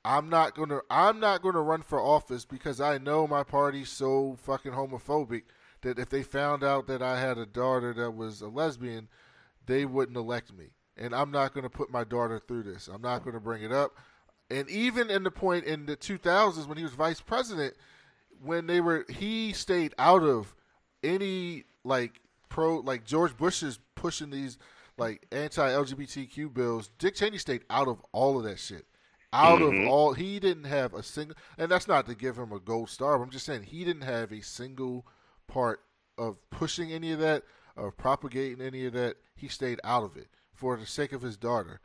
[0.04, 0.81] I'm not gonna.
[0.90, 5.44] I'm not gonna run for office because I know my party's so fucking homophobic
[5.81, 9.09] that if they found out that I had a daughter that was a lesbian,
[9.64, 10.66] they wouldn't elect me.
[10.98, 12.88] And I'm not gonna put my daughter through this.
[12.88, 13.96] I'm not gonna bring it up.
[14.50, 17.74] And even in the point in the 2000s when he was vice president,
[18.42, 20.54] when they were, he stayed out of
[21.02, 24.58] any like pro like George Bush is pushing these
[24.96, 26.90] like anti LGBTQ bills.
[26.98, 28.87] Dick Cheney stayed out of all of that shit.
[29.32, 29.82] Out Mhm.
[29.82, 32.88] of all, he didn't have a single, and that's not to give him a gold
[32.88, 33.18] star.
[33.18, 35.06] But I'm just saying he didn't have a single
[35.46, 35.84] part
[36.16, 37.44] of pushing any of that,
[37.76, 39.18] of propagating any of that.
[39.34, 41.80] He stayed out of it for the sake of his daughter,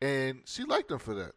[0.00, 1.34] and she liked him for that.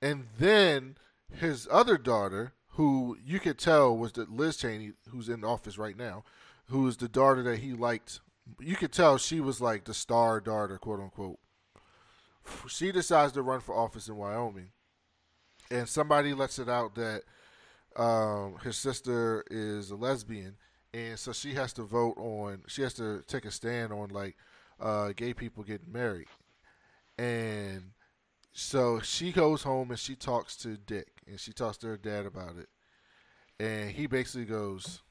[0.00, 0.96] And then
[1.32, 5.96] his other daughter, who you could tell was the Liz Cheney, who's in office right
[5.96, 6.24] now,
[6.68, 8.20] who is the daughter that he liked.
[8.60, 11.38] You could tell she was like the star daughter, quote unquote.
[12.68, 14.70] She decides to run for office in Wyoming,
[15.70, 17.22] and somebody lets it out that
[17.96, 20.56] um, his sister is a lesbian,
[20.94, 22.62] and so she has to vote on.
[22.68, 24.36] She has to take a stand on like
[24.78, 26.28] uh, gay people getting married,
[27.18, 27.90] and
[28.52, 32.26] so she goes home and she talks to Dick, and she talks to her dad
[32.26, 32.68] about it,
[33.58, 35.02] and he basically goes,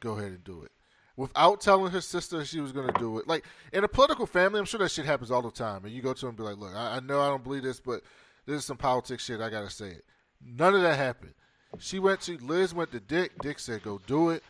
[0.00, 0.72] "Go ahead and do it."
[1.16, 3.26] Without telling her sister she was going to do it.
[3.26, 5.84] Like, in a political family, I'm sure that shit happens all the time.
[5.84, 7.64] And you go to them and be like, look, I, I know I don't believe
[7.64, 8.02] this, but
[8.46, 9.40] this is some politics shit.
[9.40, 10.04] I got to say it.
[10.40, 11.34] None of that happened.
[11.80, 13.32] She went to, Liz went to Dick.
[13.42, 14.44] Dick said, go do it.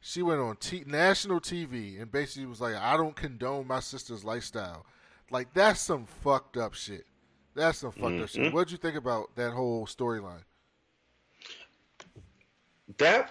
[0.00, 4.24] She went on t- national TV and basically was like, I don't condone my sister's
[4.24, 4.86] lifestyle.
[5.30, 7.04] Like, that's some fucked up shit.
[7.54, 8.44] That's some fucked up shit.
[8.44, 8.52] Mhm.
[8.54, 10.44] What'd you think about that whole storyline?
[12.98, 13.30] That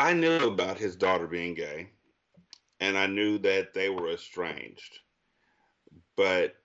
[0.00, 1.90] I knew about his daughter being gay,
[2.80, 4.98] and I knew that they were estranged,
[6.16, 6.56] but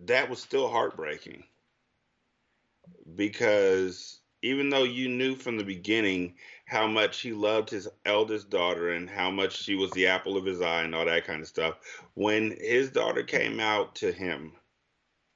[0.00, 1.44] that was still heartbreaking
[3.14, 6.34] because even though you knew from the beginning
[6.66, 10.44] how much he loved his eldest daughter and how much she was the apple of
[10.44, 11.76] his eye and all that kind of stuff,
[12.14, 14.50] when his daughter came out to him,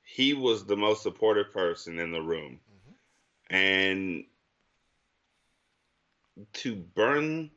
[0.02, 2.58] he was the most supportive person in the room.
[2.68, 3.54] Mm-hmm.
[3.54, 4.24] And
[6.54, 7.50] to burn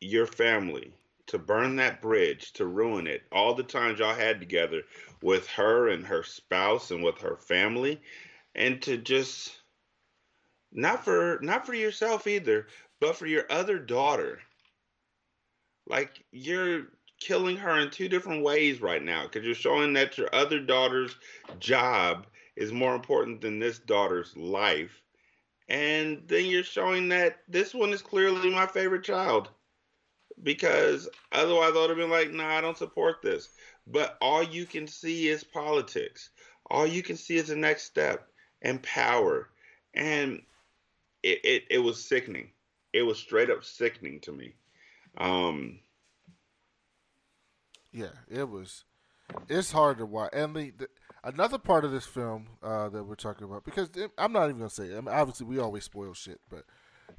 [0.00, 0.92] your family,
[1.26, 4.82] to burn that bridge, to ruin it, all the times y'all had together
[5.22, 8.00] with her and her spouse and with her family,
[8.54, 9.60] and to just
[10.72, 12.66] not for not for yourself either,
[13.00, 14.40] but for your other daughter.
[15.88, 16.88] Like you're
[17.20, 21.16] killing her in two different ways right now because you're showing that your other daughter's
[21.58, 25.02] job is more important than this daughter's life.
[25.68, 29.50] And then you're showing that this one is clearly my favorite child.
[30.42, 33.48] because otherwise I would have been like, nah, I don't support this.
[33.86, 36.30] But all you can see is politics.
[36.70, 38.28] All you can see is the next step
[38.62, 39.48] and power.
[39.94, 40.42] And
[41.22, 42.50] it, it, it was sickening.
[42.92, 44.54] It was straight up sickening to me.
[45.18, 45.80] Um,
[47.92, 48.84] yeah, it was.
[49.48, 50.30] It's hard to watch.
[50.32, 50.88] And the, the
[51.26, 54.70] another part of this film uh, that we're talking about, because I'm not even gonna
[54.70, 54.84] say.
[54.84, 54.96] It.
[54.96, 56.64] I mean, obviously, we always spoil shit, but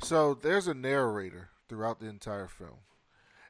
[0.01, 2.79] so there's a narrator throughout the entire film,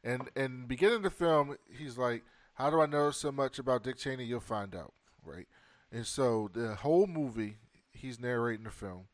[0.03, 2.23] and and beginning the film, he's like,
[2.55, 4.25] "How do I know so much about Dick Cheney?
[4.25, 4.93] You'll find out,
[5.23, 5.47] right?"
[5.91, 7.57] And so the whole movie,
[7.91, 9.07] he's narrating the film,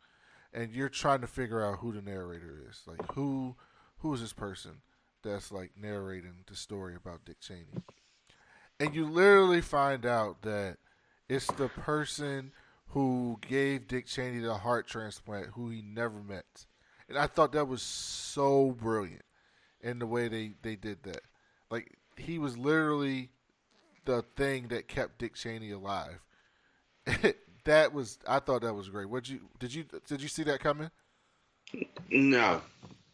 [0.53, 3.55] and you're trying to figure out who the narrator is, like who
[3.97, 4.81] who is this person
[5.23, 7.83] that's like narrating the story about Dick Cheney,
[8.79, 10.77] and you literally find out that
[11.33, 12.51] it's the person
[12.89, 16.65] who gave Dick Cheney the heart transplant, who he never met,
[17.09, 19.23] and I thought that was so brilliant
[19.81, 21.21] in the way they they did that.
[21.71, 23.29] Like he was literally
[24.05, 26.19] the thing that kept Dick Cheney alive.
[27.65, 29.09] that was I thought that was great.
[29.09, 30.91] What you did you did you see that coming?
[32.11, 32.61] No,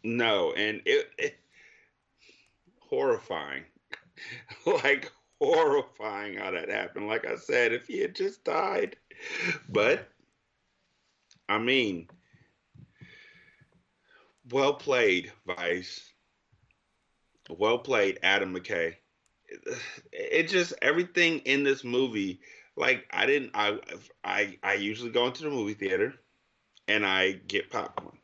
[0.04, 1.38] no, and it, it
[2.80, 3.64] horrifying,
[4.66, 7.08] like horrifying how that happened.
[7.08, 8.96] Like I said, if he had just died,
[9.68, 10.08] but
[11.48, 12.08] I mean,
[14.50, 16.08] well played, Vice.
[17.48, 18.94] Well played, Adam McKay.
[20.12, 22.40] It just everything in this movie
[22.76, 23.78] like I didn't I
[24.24, 26.14] I I usually go into the movie theater
[26.88, 28.16] and I get popcorn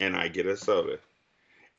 [0.00, 0.98] and I get a soda.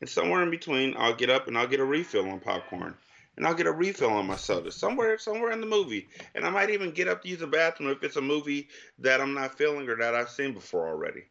[0.01, 2.95] And somewhere in between I'll get up and I'll get a refill on popcorn.
[3.36, 6.08] And I'll get a refill on my soda somewhere somewhere in the movie.
[6.36, 8.69] And I might even get up to use the bathroom if it's a movie
[9.00, 11.24] that I'm not feeling or that I've seen before already.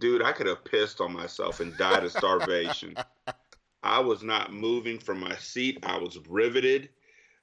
[0.00, 2.96] Dude, I could have pissed on myself and died of starvation.
[3.82, 5.78] I was not moving from my seat.
[5.82, 6.88] I was riveted.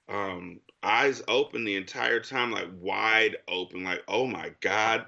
[0.07, 5.05] Um, eyes open the entire time, like wide open, like, oh my God.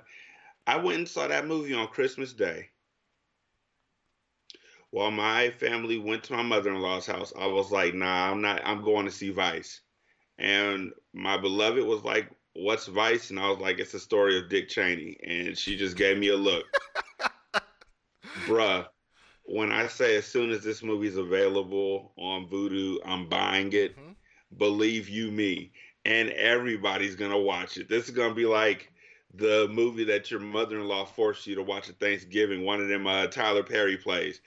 [0.68, 2.71] I went and saw that movie on Christmas Day.
[4.92, 8.42] While my family went to my mother in law's house, I was like, nah, I'm
[8.42, 9.82] not, I'm going to see Vice.
[10.38, 13.30] And my beloved was like, what's Vice?
[13.30, 15.18] And I was like, it's the story of Dick Cheney.
[15.24, 16.66] And she just gave me a look.
[18.46, 18.86] Bruh,
[19.46, 23.98] when I say as soon as this movie's available on Vudu, I'm buying it.
[23.98, 24.12] Mm-hmm
[24.58, 25.72] believe you me
[26.06, 28.92] and everybody's gonna watch it this is gonna be like
[29.36, 33.28] the movie that your mother-in-law forced you to watch at thanksgiving one of them uh,
[33.28, 34.42] tyler perry plays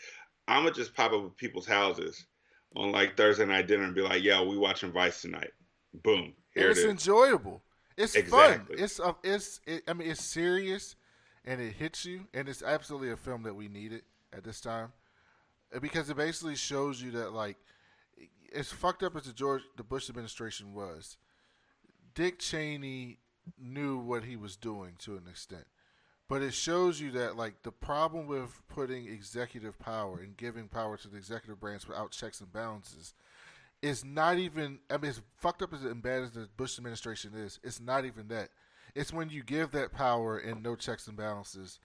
[0.48, 2.26] i'm gonna just pop up at people's houses
[2.76, 5.50] on like thursday night dinner and be like yo we watching vice tonight
[6.02, 7.62] boom here it's it enjoyable
[7.96, 8.76] it's exactly.
[8.76, 10.96] fun it's uh, it's it, i mean it's serious
[11.44, 14.02] and it hits you and it's absolutely a film that we needed
[14.32, 14.92] at this time
[15.80, 17.56] because it basically shows you that like
[18.54, 21.16] as fucked up as the George the Bush administration was,
[22.14, 23.18] Dick Cheney
[23.58, 25.66] knew what he was doing to an extent.
[26.28, 30.96] But it shows you that like the problem with putting executive power and giving power
[30.96, 33.14] to the executive branch without checks and balances
[33.82, 37.32] is not even I mean as fucked up as and bad as the Bush administration
[37.36, 38.48] is, it's not even that.
[38.94, 41.80] It's when you give that power and no checks and balances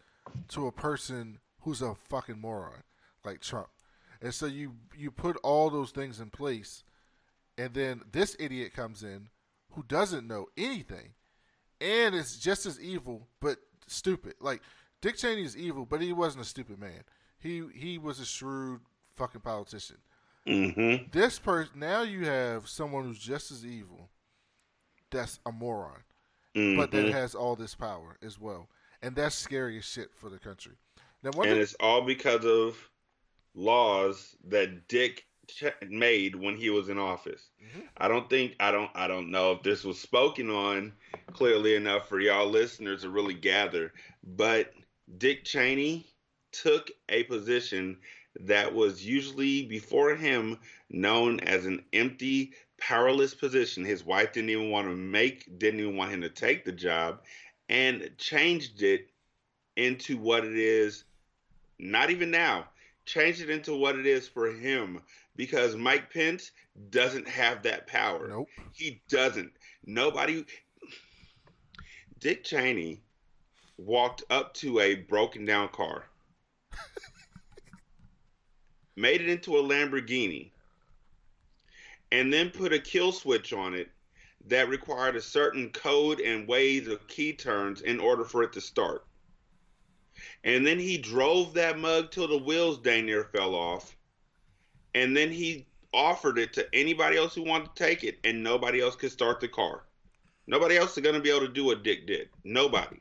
[0.50, 2.84] to a person who's a fucking moron
[3.26, 3.68] like Trump.
[4.22, 6.84] And so you you put all those things in place,
[7.58, 9.30] and then this idiot comes in
[9.72, 11.14] who doesn't know anything,
[11.82, 13.58] and is just as evil but
[13.92, 14.36] stupid.
[14.40, 14.62] Like
[15.02, 17.04] Dick Cheney is evil, but he wasn't a stupid man.
[17.40, 18.82] He he was a shrewd
[19.16, 19.98] fucking politician.
[20.48, 21.06] Mm-hmm.
[21.12, 24.10] This person now you have someone who's just as evil.
[25.12, 26.04] That's a moron,
[26.56, 26.78] mm-hmm.
[26.78, 27.14] but that mm-hmm.
[27.14, 28.70] has all this power as well,
[29.02, 30.74] and that's scary as shit for the country.
[31.24, 32.78] Now, and it's all because of
[33.56, 35.26] laws that Dick
[35.88, 37.50] made when he was in office.
[37.64, 37.82] Mm-hmm.
[37.98, 40.94] I don't think I don't I don't know if this was spoken on
[41.34, 43.94] clearly enough for y'all listeners to really gather,
[44.24, 44.74] but
[45.18, 46.08] Dick Cheney
[46.52, 47.98] took a position
[48.42, 50.58] that was usually before him
[50.90, 53.84] known as an empty, powerless position.
[53.84, 57.22] His wife didn't even want to make, didn't even want him to take the job,
[57.68, 59.10] and changed it
[59.76, 61.04] into what it is.
[61.80, 62.66] Not even now
[63.10, 65.02] changed it into what it is for him
[65.40, 66.52] because Mike Pence
[66.90, 68.28] doesn't have that power.
[68.28, 68.50] Nope.
[68.74, 69.54] He doesn't.
[69.86, 70.46] Nobody.
[72.20, 73.00] Dick Cheney
[73.78, 76.04] walked up to a broken down car,
[78.98, 80.52] made it into a Lamborghini,
[82.12, 83.88] and then put a kill switch on it
[84.48, 88.60] that required a certain code and ways of key turns in order for it to
[88.60, 89.06] start.
[90.44, 93.96] And then he drove that mug till the wheels dang near fell off
[94.94, 98.82] and then he offered it to anybody else who wanted to take it, and nobody
[98.82, 99.84] else could start the car.
[100.48, 102.30] Nobody else is going to be able to do what Dick did.
[102.44, 103.00] Nobody,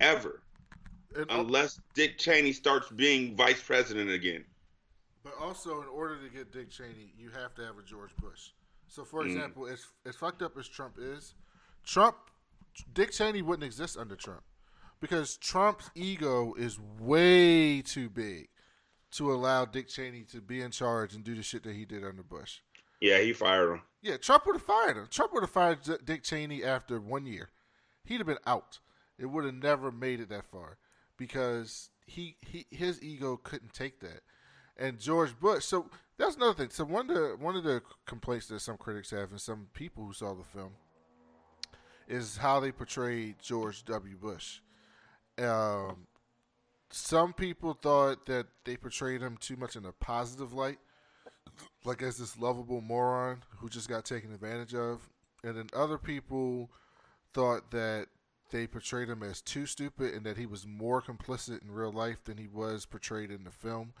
[0.00, 0.42] ever,
[1.16, 4.44] And, unless Dick Cheney starts being vice president again.
[5.24, 8.50] but also, in order to get Dick Cheney, you have to have a George Bush.
[8.88, 9.26] So, for Mm.
[9.26, 11.34] example, as as fucked up as Trump is,
[11.84, 12.16] Trump,
[12.92, 14.42] Dick Cheney wouldn't exist under Trump
[15.00, 18.48] because Trump's ego is way too big
[19.12, 22.04] to allow Dick Cheney to be in charge and do the shit that he did
[22.04, 22.60] under Bush.
[23.00, 23.82] Yeah, he fired him.
[24.00, 25.06] Yeah, Trump would have fired him.
[25.10, 27.50] Trump would have fired Dick Cheney after one year.
[28.04, 28.78] He'd have been out.
[29.18, 30.78] It would have never made it that far
[31.16, 34.22] because he, he his ego couldn't take that.
[34.76, 35.64] And George Bush.
[35.64, 36.70] So that's another thing.
[36.70, 40.06] So one of the one of the complaints that some critics have and some people
[40.06, 40.72] who saw the film
[42.08, 44.16] is how they portrayed George W.
[44.16, 44.60] Bush.
[45.38, 46.06] Um,
[46.92, 50.78] some people thought that they portrayed him too much in a positive light
[51.84, 55.08] like as this lovable moron who just got taken advantage of,
[55.42, 56.70] and then other people
[57.34, 58.06] thought that
[58.50, 62.22] they portrayed him as too stupid and that he was more complicit in real life
[62.24, 63.94] than he was portrayed in the film.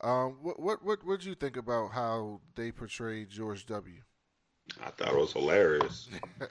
[0.00, 4.00] Um, what what what what did you think about how they portrayed George W?
[4.82, 6.08] I thought it was hilarious.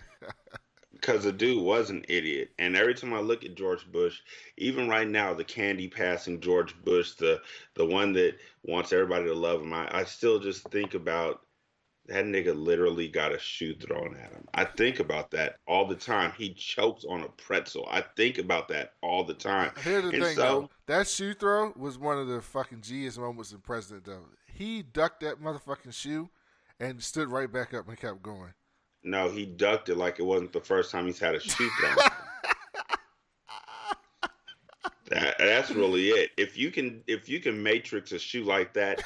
[1.04, 2.52] Because the dude was an idiot.
[2.58, 4.22] And every time I look at George Bush,
[4.58, 7.42] even right now, the candy passing George Bush, the
[7.74, 11.42] the one that wants everybody to love him, I, I still just think about
[12.08, 14.48] that nigga literally got a shoe thrown at him.
[14.54, 16.32] I think about that all the time.
[16.38, 17.86] He chokes on a pretzel.
[17.92, 19.72] I think about that all the time.
[19.84, 20.70] Here's the and thing, so, though.
[20.88, 24.26] That shoe throw was one of the fucking G's moments in President, though.
[24.54, 26.30] He ducked that motherfucking shoe
[26.80, 28.54] and stood right back up and kept going.
[29.04, 32.12] No, he ducked it like it wasn't the first time he's had a at him.
[35.10, 36.32] That, that's really it.
[36.38, 39.04] If you can, if you can matrix a shoe like that,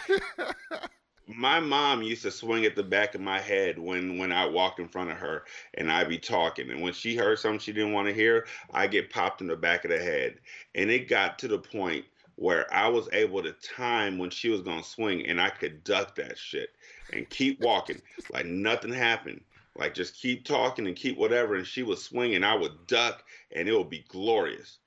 [1.28, 4.80] my mom used to swing at the back of my head when when I walked
[4.80, 5.44] in front of her
[5.74, 8.88] and I'd be talking, and when she heard something she didn't want to hear, I
[8.88, 10.40] get popped in the back of the head,
[10.76, 14.62] and it got to the point where I was able to time when she was
[14.62, 16.70] gonna swing, and I could duck that shit
[17.12, 19.42] and keep walking like nothing happened.
[19.78, 23.24] Like just keep talking and keep whatever, and she was swinging, I would duck,
[23.56, 24.80] and it would be glorious.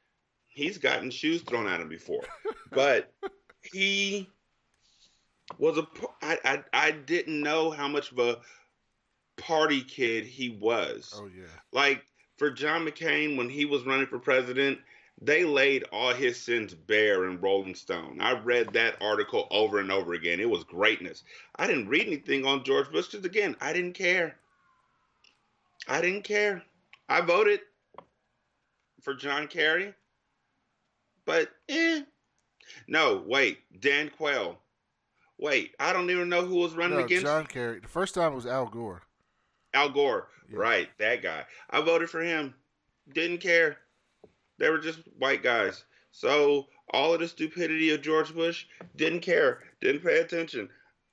[0.49, 2.25] He's gotten shoes thrown at him before,
[2.73, 3.13] but
[3.63, 4.29] he
[5.59, 5.87] was a.
[6.23, 8.41] I, I I didn't know how much of a
[9.37, 11.15] party kid he was.
[11.17, 11.45] Oh yeah.
[11.73, 12.05] Like
[12.37, 14.79] for John McCain when he was running for president,
[15.21, 18.21] they laid all his sins bare in Rolling Stone.
[18.21, 20.41] I read that article over and over again.
[20.41, 21.23] It was greatness.
[21.57, 24.37] I didn't read anything on George Bush because again, I didn't care.
[25.89, 26.63] I didn't care.
[27.09, 27.61] I voted
[29.03, 29.95] for John Kerry,
[31.25, 32.03] but eh.
[32.87, 34.59] No, wait, Dan Quayle.
[35.39, 37.81] Wait, I don't even know who was running No, against John Kerry.
[37.81, 39.03] The first time was Al Gore.
[39.75, 40.29] Al Gore.
[40.51, 40.59] Yeah.
[40.59, 41.45] Right, that guy.
[41.71, 42.55] I voted for him.
[43.13, 43.79] Didn't care.
[44.59, 45.85] They were just white guys.
[46.13, 48.67] So all of the stupidity of George Bush,
[48.97, 49.61] didn't care.
[49.81, 50.69] Didn't pay attention.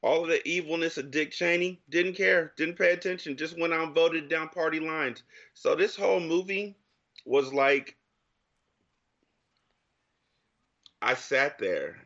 [0.07, 2.53] All of the evilness of Dick Cheney, didn't care.
[2.55, 3.35] Didn't pay attention.
[3.35, 5.21] Just went out and voted down party lines.
[5.53, 6.77] So this whole movie
[7.25, 7.97] was like
[11.01, 11.97] I sat there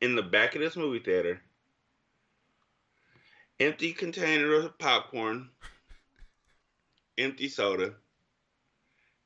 [0.00, 1.42] in the back of this movie theater,
[3.60, 5.50] empty container of popcorn,
[7.18, 7.92] empty soda,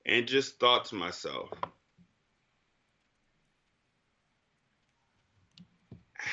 [0.05, 1.51] and just thought to myself,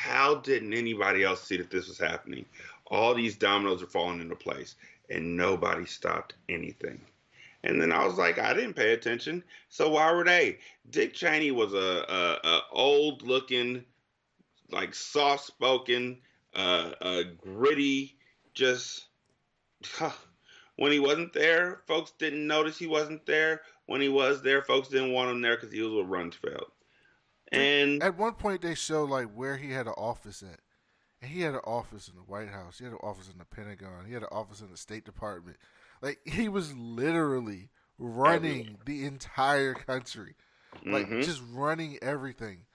[0.06, 2.46] how didn't anybody else see that this was happening?
[2.88, 4.76] All these dominoes are falling into place,
[5.10, 7.02] and nobody stopped anything.
[7.64, 9.44] And then I was like, I didn't pay attention.
[9.70, 10.60] So why were they?
[10.92, 13.84] Dick Cheney was a, a, a old looking,
[14.70, 16.20] like soft spoken,
[16.54, 18.16] uh, gritty,
[18.54, 19.08] just
[20.76, 23.62] when he wasn't there, folks didn't notice he wasn't there.
[23.88, 26.70] When he was there, folks didn't want him there because he was with Rumsfeld.
[27.52, 30.60] And At one point, they show like where he had an office at,
[31.22, 32.78] and he had an office in the White House.
[32.80, 34.06] He had an office in the Pentagon.
[34.06, 35.58] He had an office in the State Department.
[36.02, 38.82] Like he was literally running Everywhere.
[38.86, 40.36] the entire country,
[40.86, 41.24] like Mhm.
[41.24, 42.66] just running everything.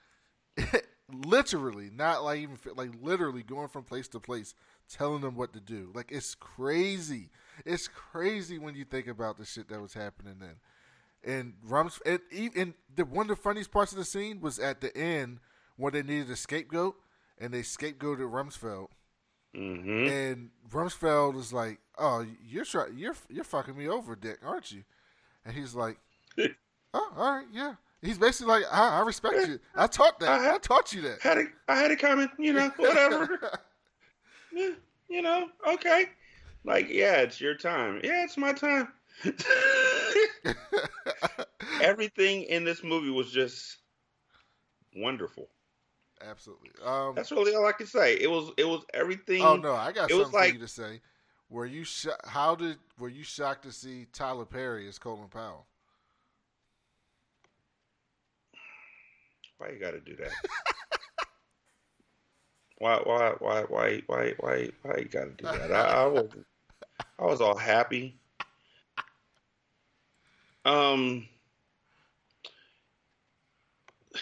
[1.13, 4.53] literally, not like even like literally going from place to place,
[4.89, 5.91] telling them what to do.
[5.93, 7.29] Like it's crazy.
[7.65, 10.55] It's crazy when you think about the shit that was happening then.
[11.23, 12.19] And Rums and,
[12.55, 15.39] and the one of the funniest parts of the scene was at the end
[15.77, 16.95] when they needed a scapegoat
[17.39, 18.87] and they scapegoated Rumsfeld.
[19.55, 20.09] Mhm.
[20.09, 24.83] And Rumsfeld was like, "Oh, you're try- you're you're fucking me over, Dick, aren't you?"
[25.45, 25.99] And he's like,
[26.39, 26.53] "Oh,
[27.15, 29.59] all right, yeah." He's basically like, I, I respect you.
[29.75, 30.29] I taught that.
[30.29, 31.21] I I, taught you that.
[31.21, 33.39] Had it, I had it coming, you know, whatever.
[34.53, 34.71] Yeah,
[35.07, 36.05] you know, okay.
[36.65, 38.01] Like, yeah, it's your time.
[38.03, 38.89] Yeah, it's my time.
[41.81, 43.77] Everything in this movie was just
[44.95, 45.47] wonderful.
[46.27, 46.69] Absolutely.
[46.85, 48.13] Um, That's really all I can say.
[48.15, 49.41] It was it was everything.
[49.41, 51.01] oh no, I got it was something like- for you to say.
[51.49, 55.65] Were you sho- how did were you shocked to see Tyler Perry as Colin Powell?
[59.57, 60.29] Why you got to do that?
[62.77, 65.71] why why why why why why why you got to do that?
[65.73, 66.29] I, I was
[67.19, 68.15] I was all happy.
[70.65, 71.27] Um.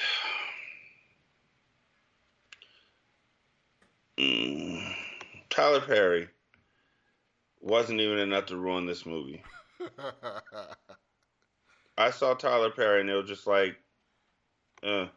[4.20, 4.94] Mm,
[5.50, 6.28] Tyler Perry
[7.62, 9.42] wasn't even enough to ruin this movie.
[11.98, 13.78] I saw Tyler Perry and it was just like,
[14.84, 15.08] uh,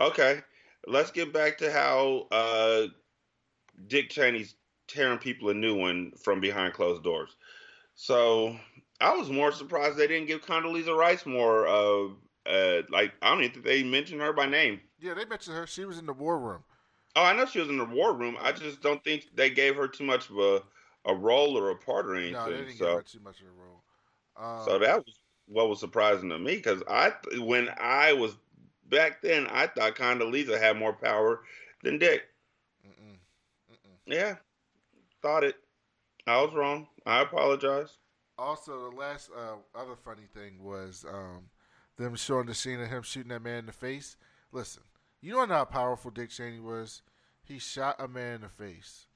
[0.00, 0.42] okay,
[0.86, 2.86] let's get back to how uh,
[3.86, 4.54] Dick Cheney's
[4.86, 7.36] tearing people a new one from behind closed doors.
[7.94, 8.56] So
[9.00, 12.16] I was more surprised they didn't give Condoleezza Rice more of,
[12.46, 14.80] uh, like, I don't even think they mentioned her by name.
[15.00, 15.66] yeah, they mentioned her.
[15.66, 16.64] She was in the war room.
[17.16, 18.36] Oh, I know she was in the war room.
[18.40, 20.62] I just don't think they gave her too much of a,
[21.04, 22.32] a role or a part or anything.
[22.32, 23.82] No, they didn't give so, her too much of a role.
[24.36, 28.36] Um, so that was what was surprising to me because I, when I was
[28.88, 31.42] back then, I thought Condoleezza had more power
[31.82, 32.22] than Dick.
[32.86, 33.18] mm-mm,
[33.70, 33.96] mm-mm.
[34.06, 34.36] Yeah,
[35.22, 35.56] thought it.
[36.26, 36.88] I was wrong.
[37.04, 37.98] I apologize.
[38.38, 41.44] Also, the last uh, other funny thing was um,
[41.96, 44.16] them showing the scene of him shooting that man in the face.
[44.52, 44.82] Listen,
[45.20, 47.02] you don't know how powerful Dick Cheney was.
[47.42, 49.06] He shot a man in the face.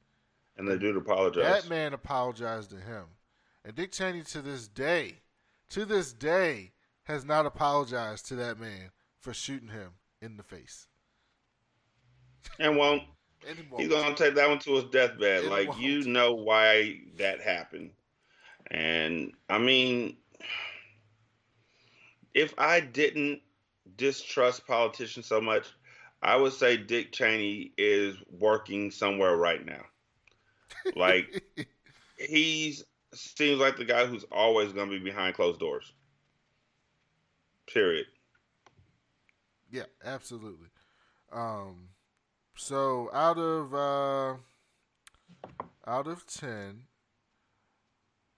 [0.56, 1.64] And the dude apologized.
[1.64, 3.04] That man apologized to him.
[3.64, 5.16] And Dick Cheney to this day,
[5.70, 6.72] to this day,
[7.04, 10.86] has not apologized to that man for shooting him in the face.
[12.58, 13.02] and won't.
[13.76, 15.44] He's gonna take that one to his deathbed.
[15.44, 15.80] It like won't.
[15.80, 17.90] you know why that happened.
[18.70, 20.16] And I mean,
[22.34, 23.40] if I didn't
[23.96, 25.66] distrust politicians so much,
[26.22, 29.84] I would say Dick Cheney is working somewhere right now.
[30.94, 31.42] Like
[32.18, 35.92] he's seems like the guy who's always gonna be behind closed doors.
[37.72, 38.06] Period.
[39.70, 40.68] Yeah, absolutely.
[41.32, 41.90] Um,
[42.56, 44.36] so out of uh,
[45.86, 46.84] out of ten,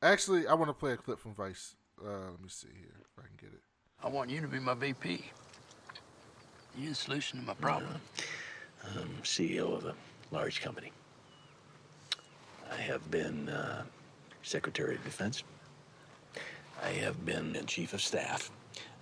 [0.03, 1.75] actually, I want to play a clip from Vice.
[2.03, 3.61] Uh, let me see here if I can get it.
[4.03, 5.25] I want you to be my VP.
[6.79, 8.01] You're the solution to my problem.
[8.97, 9.95] I'm CEO of a
[10.31, 10.93] large company.
[12.73, 13.83] I have been uh,
[14.43, 15.43] Secretary of Defense.
[16.83, 18.51] I have been Chief of Staff.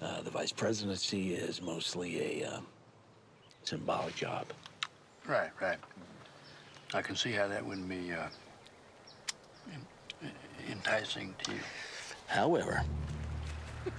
[0.02, 2.60] Uh, the Vice Presidency is mostly a uh,
[3.62, 4.46] symbolic job.
[5.26, 5.78] Right, right.
[6.94, 8.28] I can see how that wouldn't be uh,
[9.72, 9.86] en-
[10.70, 11.60] enticing to you.
[12.26, 12.82] However,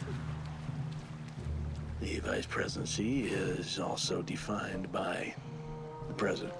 [2.01, 5.33] the Vice Presidency is also defined by
[6.07, 6.53] the President.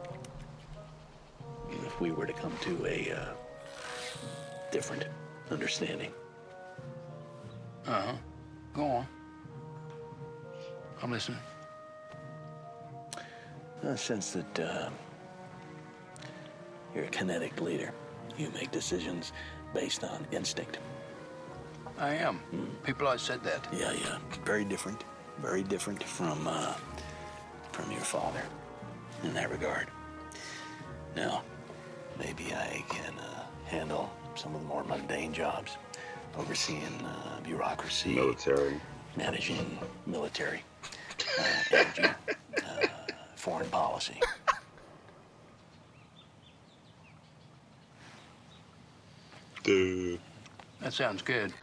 [1.86, 3.34] If we were to come to a uh,
[4.72, 5.05] different
[5.51, 6.12] understanding,
[7.86, 8.14] Uh huh.
[8.74, 9.07] Go on.
[11.01, 11.39] I'm listening.
[13.88, 14.89] I sense that uh,
[16.93, 17.93] you're a kinetic leader.
[18.38, 19.32] You make decisions
[19.74, 20.80] based on instinct.
[21.97, 22.39] I am.
[22.84, 23.67] People always said that.
[23.74, 24.17] Yeah, yeah.
[24.45, 25.03] Very different.
[25.41, 26.74] Very different from uh,
[27.72, 28.41] from your father
[29.24, 29.88] in that regard.
[31.15, 31.43] Now,
[32.17, 35.78] maybe I can uh, handle some of the more mundane jobs,
[36.38, 38.80] overseeing uh, bureaucracy, Military.
[39.17, 40.61] managing military,
[41.39, 42.03] uh, energy,
[42.57, 42.88] uh,
[43.36, 44.20] foreign policy.
[49.70, 50.20] Dude.
[50.82, 51.53] That sounds good.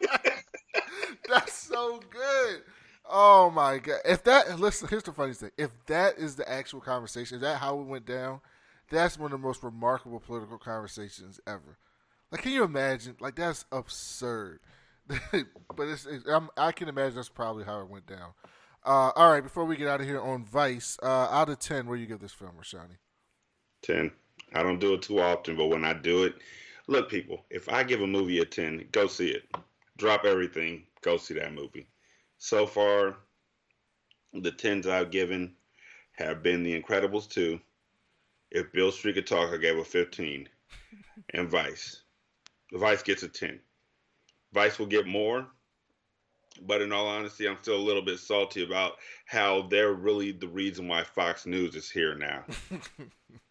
[1.28, 2.62] That's so good.
[3.08, 4.00] Oh my god!
[4.04, 7.60] If that listen, here's the funny thing: if that is the actual conversation, is that
[7.60, 8.40] how it went down?
[8.90, 11.78] That's one of the most remarkable political conversations ever.
[12.32, 13.14] Like, can you imagine?
[13.20, 14.58] Like, that's absurd.
[15.06, 18.32] but it's, it's I'm, I can imagine that's probably how it went down.
[18.84, 21.86] Uh, all right, before we get out of here on Vice, uh, out of ten,
[21.86, 22.96] where do you give this film, Rashani?
[23.82, 24.10] 10.
[24.52, 26.34] I don't do it too often, but when I do it,
[26.88, 29.44] look, people, if I give a movie a 10, go see it.
[29.96, 31.86] Drop everything, go see that movie.
[32.38, 33.16] So far,
[34.32, 35.54] the 10s I've given
[36.12, 37.60] have been The Incredibles 2.
[38.50, 40.48] If Beale Street could talk, I gave a 15.
[41.34, 42.02] and Vice.
[42.72, 43.60] Vice gets a 10.
[44.52, 45.46] Vice will get more.
[46.62, 48.94] but in all honesty, I'm still a little bit salty about
[49.26, 52.44] how they're really the reason why Fox News is here now.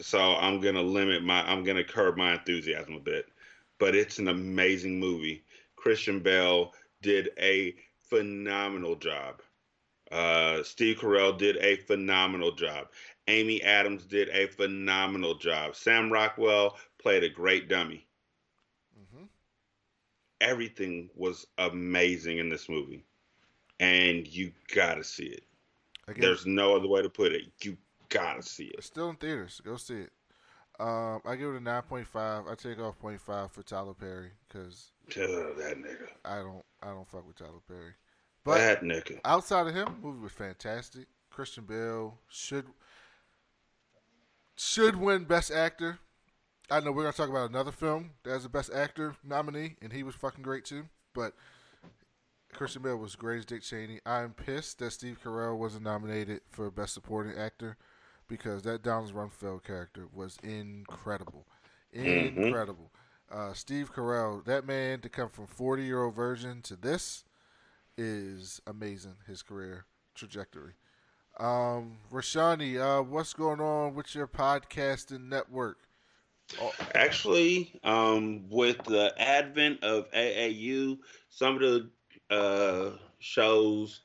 [0.00, 3.26] so I'm gonna limit my, I'm gonna curb my enthusiasm a bit.
[3.78, 5.44] But it's an amazing movie.
[5.76, 6.72] Christian Bale
[7.02, 7.74] did a
[8.08, 9.42] phenomenal job.
[10.10, 12.88] Uh, Steve Carell did a phenomenal job.
[13.28, 15.76] Amy Adams did a phenomenal job.
[15.76, 18.06] Sam Rockwell played a great dummy.
[18.98, 19.24] Mm-hmm.
[20.40, 23.04] Everything was amazing in this movie,
[23.80, 25.44] and you gotta see it.
[26.08, 27.42] Again, There's no other way to put it.
[27.62, 27.76] You
[28.08, 28.76] gotta see it.
[28.78, 29.60] It's still in theaters.
[29.64, 30.12] Go see it.
[30.80, 32.44] Um, I give it a nine point five.
[32.46, 36.08] I take off 0.5 for Tyler Perry because that nigga.
[36.24, 36.64] I don't.
[36.82, 37.92] I don't fuck with Tyler Perry.
[38.44, 39.18] But that nigga.
[39.24, 41.06] Outside of him, movie was fantastic.
[41.30, 42.66] Christian Bale should
[44.56, 45.98] should win Best Actor.
[46.70, 49.92] I know we're gonna talk about another film that has a Best Actor nominee, and
[49.92, 50.84] he was fucking great too.
[51.12, 51.34] But
[52.52, 54.00] Christian Bale was great as Dick Cheney.
[54.06, 57.76] I'm pissed that Steve Carell wasn't nominated for Best Supporting Actor
[58.28, 61.46] because that Donald Rumsfeld character was incredible,
[61.96, 62.42] mm-hmm.
[62.42, 62.92] incredible.
[63.30, 67.24] Uh, Steve Carell, that man to come from 40 year old virgin to this
[67.96, 69.16] is amazing.
[69.26, 70.74] His career trajectory.
[71.38, 75.78] Um, Rashani, uh, what's going on with your podcasting network?
[76.60, 76.72] Oh.
[76.94, 80.98] Actually, um, with the advent of AAU,
[81.28, 81.90] some of the
[82.30, 84.00] uh, shows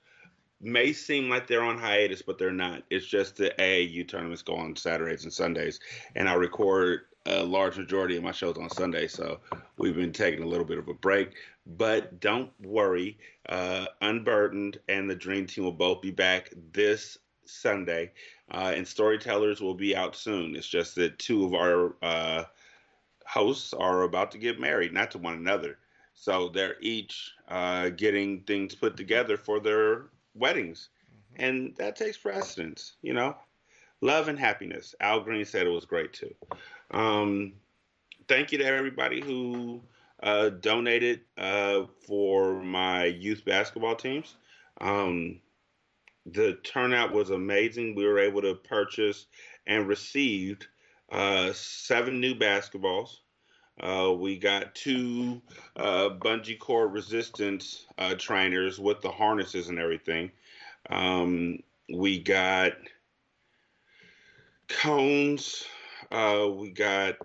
[0.64, 2.84] may seem like they're on hiatus, but they're not.
[2.90, 5.80] It's just the AAU tournaments go on Saturdays and Sundays,
[6.16, 9.40] and I record a large majority of my shows on Sunday, so
[9.78, 11.36] we've been taking a little bit of a break.
[11.66, 18.12] But don't worry, uh, Unburdened and the Dream Team will both be back this Sunday,
[18.52, 20.56] uh, and Storytellers will be out soon.
[20.56, 22.44] It's just that two of our uh,
[23.26, 25.78] hosts are about to get married, not to one another.
[26.16, 30.90] So they're each uh, getting things put together for their weddings.
[31.10, 31.44] Mm-hmm.
[31.44, 33.36] And that takes precedence, you know.
[34.02, 34.96] Love and happiness.
[35.00, 36.34] Al Green said it was great too.
[36.92, 37.54] Um,
[38.28, 39.82] thank you to everybody who
[40.22, 44.36] uh, donated uh, for my youth basketball teams.
[44.82, 45.40] Um,
[46.26, 47.96] the turnout was amazing.
[47.96, 49.28] We were able to purchase
[49.68, 50.68] and received
[51.12, 53.18] uh, seven new basketballs.
[53.80, 55.42] Uh, we got two
[55.76, 60.32] uh, bungee cord resistance uh, trainers with the harnesses and everything.
[60.90, 61.60] Um,
[61.92, 62.74] we got
[64.68, 65.66] cones.
[66.12, 67.16] Uh, we got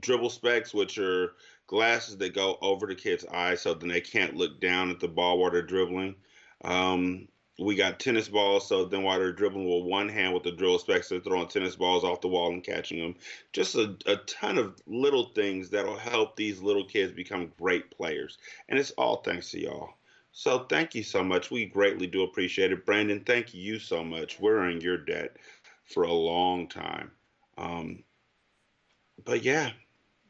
[0.00, 1.32] dribble specs, which are
[1.66, 5.08] glasses that go over the kid's eyes so then they can't look down at the
[5.08, 6.16] ball while they're dribbling.
[6.64, 7.28] Um,
[7.58, 10.78] we got tennis balls, so then while they're dribbling with one hand with the drill
[10.78, 13.16] specs, they're throwing tennis balls off the wall and catching them.
[13.52, 18.38] Just a, a ton of little things that'll help these little kids become great players.
[18.68, 19.90] And it's all thanks to y'all.
[20.30, 21.50] So thank you so much.
[21.50, 22.86] We greatly do appreciate it.
[22.86, 24.38] Brandon, thank you so much.
[24.38, 25.36] We're in your debt
[25.84, 27.10] for a long time.
[27.56, 28.04] Um,
[29.24, 29.70] but yeah,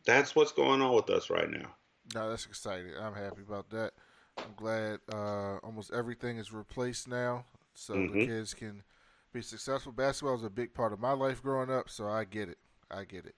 [0.07, 1.75] that's what's going on with us right now.
[2.15, 2.93] No, that's exciting.
[2.99, 3.93] I'm happy about that.
[4.39, 8.19] I'm glad uh, almost everything is replaced now, so mm-hmm.
[8.19, 8.83] the kids can
[9.33, 9.93] be successful.
[9.93, 12.59] Basketball was a big part of my life growing up, so I get it.
[12.91, 13.35] I get it.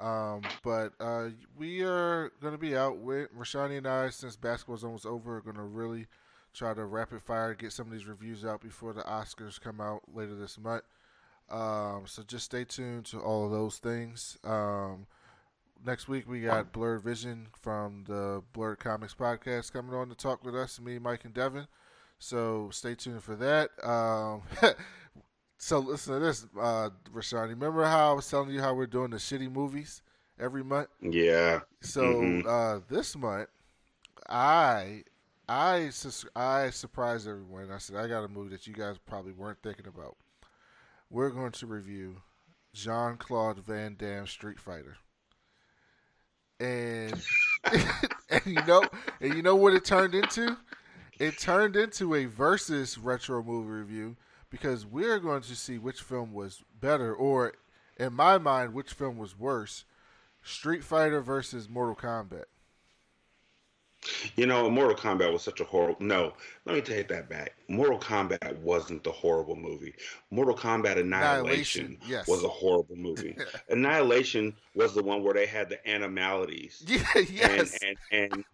[0.00, 4.84] Um, but uh, we are going to be out with Rashani and I, since basketball's
[4.84, 6.06] almost over, are going to really
[6.54, 10.02] try to rapid fire get some of these reviews out before the Oscars come out
[10.12, 10.84] later this month.
[11.50, 14.38] Um, so just stay tuned to all of those things.
[14.44, 15.06] Um,
[15.84, 20.44] next week we got Blurred Vision from the Blurred Comics podcast coming on to talk
[20.44, 21.66] with us, me, Mike, and Devin.
[22.18, 23.70] So stay tuned for that.
[23.82, 24.42] Um,
[25.58, 27.50] so listen to this, uh, Rashani.
[27.50, 30.02] Remember how I was telling you how we're doing the shitty movies
[30.38, 30.88] every month?
[31.00, 31.60] Yeah.
[31.80, 32.48] So mm-hmm.
[32.48, 33.48] uh, this month,
[34.28, 35.04] I
[35.48, 35.90] I
[36.36, 37.70] I surprised everyone.
[37.70, 40.16] I said I got a movie that you guys probably weren't thinking about.
[41.10, 42.16] We're going to review
[42.74, 44.98] Jean Claude Van Damme Street Fighter
[46.60, 47.22] and
[48.30, 48.82] and you know
[49.20, 50.56] and you know what it turned into?
[51.18, 54.16] It turned into a versus retro movie review
[54.50, 57.54] because we're going to see which film was better, or
[57.96, 59.84] in my mind, which film was worse:
[60.42, 62.44] Street Fighter versus Mortal Kombat.
[64.36, 65.96] You know, Mortal Kombat was such a horrible.
[66.00, 66.32] No,
[66.64, 67.54] let me take that back.
[67.68, 69.94] Mortal Kombat wasn't the horrible movie.
[70.30, 72.28] Mortal Kombat Annihilation, Annihilation yes.
[72.28, 73.36] was a horrible movie.
[73.68, 76.84] Annihilation was the one where they had the animalities.
[76.88, 77.76] Yeah, yes.
[77.82, 78.44] And, and, and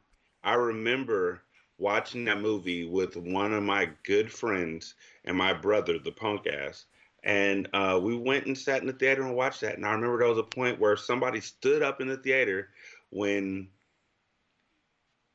[0.42, 1.42] I remember
[1.78, 6.86] watching that movie with one of my good friends and my brother, the punk ass.
[7.22, 9.76] And uh, we went and sat in the theater and watched that.
[9.76, 12.68] And I remember there was a point where somebody stood up in the theater
[13.10, 13.68] when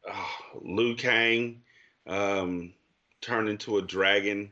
[0.07, 1.61] oh, Liu Kang
[2.07, 2.73] um,
[3.21, 4.51] turned into a dragon,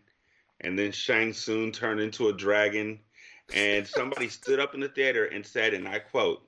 [0.62, 3.00] and then Shang Tsung turned into a dragon,
[3.54, 6.42] and somebody stood up in the theater and said, and I quote,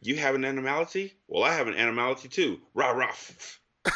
[0.00, 1.14] "You have an animality?
[1.28, 2.60] Well, I have an animality too.
[2.74, 3.14] Rah rah."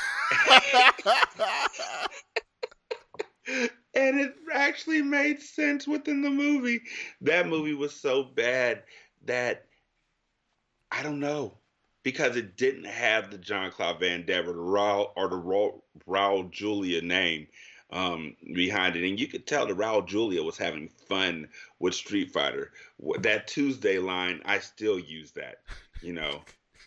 [3.95, 6.82] and it actually made sense within the movie.
[7.20, 8.84] That movie was so bad
[9.24, 9.66] that
[10.91, 11.59] I don't know
[12.03, 17.46] because it didn't have the John Claude Van Damme or the Raul Julia name
[17.92, 21.48] um, behind it, and you could tell the Raul Julia was having fun
[21.78, 22.72] with Street Fighter.
[23.18, 25.57] That Tuesday line, I still use that.
[26.01, 26.40] You know,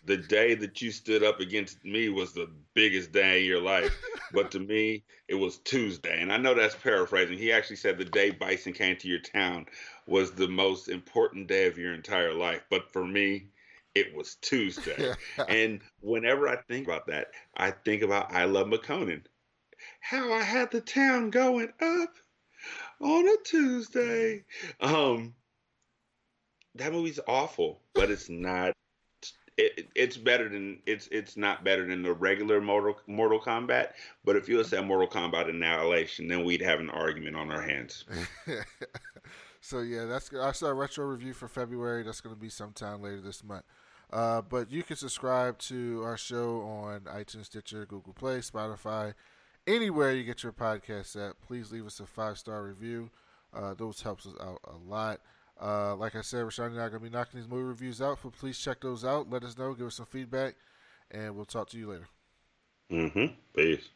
[0.06, 3.96] the day that you stood up against me was the biggest day in your life,
[4.32, 6.20] but to me, it was Tuesday.
[6.20, 7.38] And I know that's paraphrasing.
[7.38, 9.66] He actually said the day Bison came to your town
[10.06, 13.46] was the most important day of your entire life, but for me,
[13.94, 15.14] it was Tuesday.
[15.48, 19.22] and whenever I think about that, I think about I Love McConan.
[20.00, 22.14] How I had the town going up
[23.00, 24.44] on a Tuesday.
[24.80, 25.34] Um,
[26.74, 28.72] that movie's awful, but it's not.
[29.56, 33.90] It, it's better than it's it's not better than the regular Mortal Mortal Kombat.
[34.24, 37.62] But if you would say Mortal Kombat Annihilation, then we'd have an argument on our
[37.62, 38.04] hands.
[39.60, 42.02] so yeah, that's I saw a retro review for February.
[42.02, 43.64] That's going to be sometime later this month.
[44.14, 49.12] Uh, but you can subscribe to our show on iTunes, Stitcher, Google Play, Spotify,
[49.66, 51.40] anywhere you get your podcasts at.
[51.40, 53.10] Please leave us a five star review.
[53.52, 55.20] Uh, those helps us out a lot.
[55.60, 58.00] Uh, like I said, Rashawn and I are going to be knocking these movie reviews
[58.00, 59.30] out, so please check those out.
[59.30, 60.54] Let us know, give us some feedback,
[61.10, 62.08] and we'll talk to you later.
[62.92, 63.34] Mm-hmm.
[63.56, 63.88] Peace.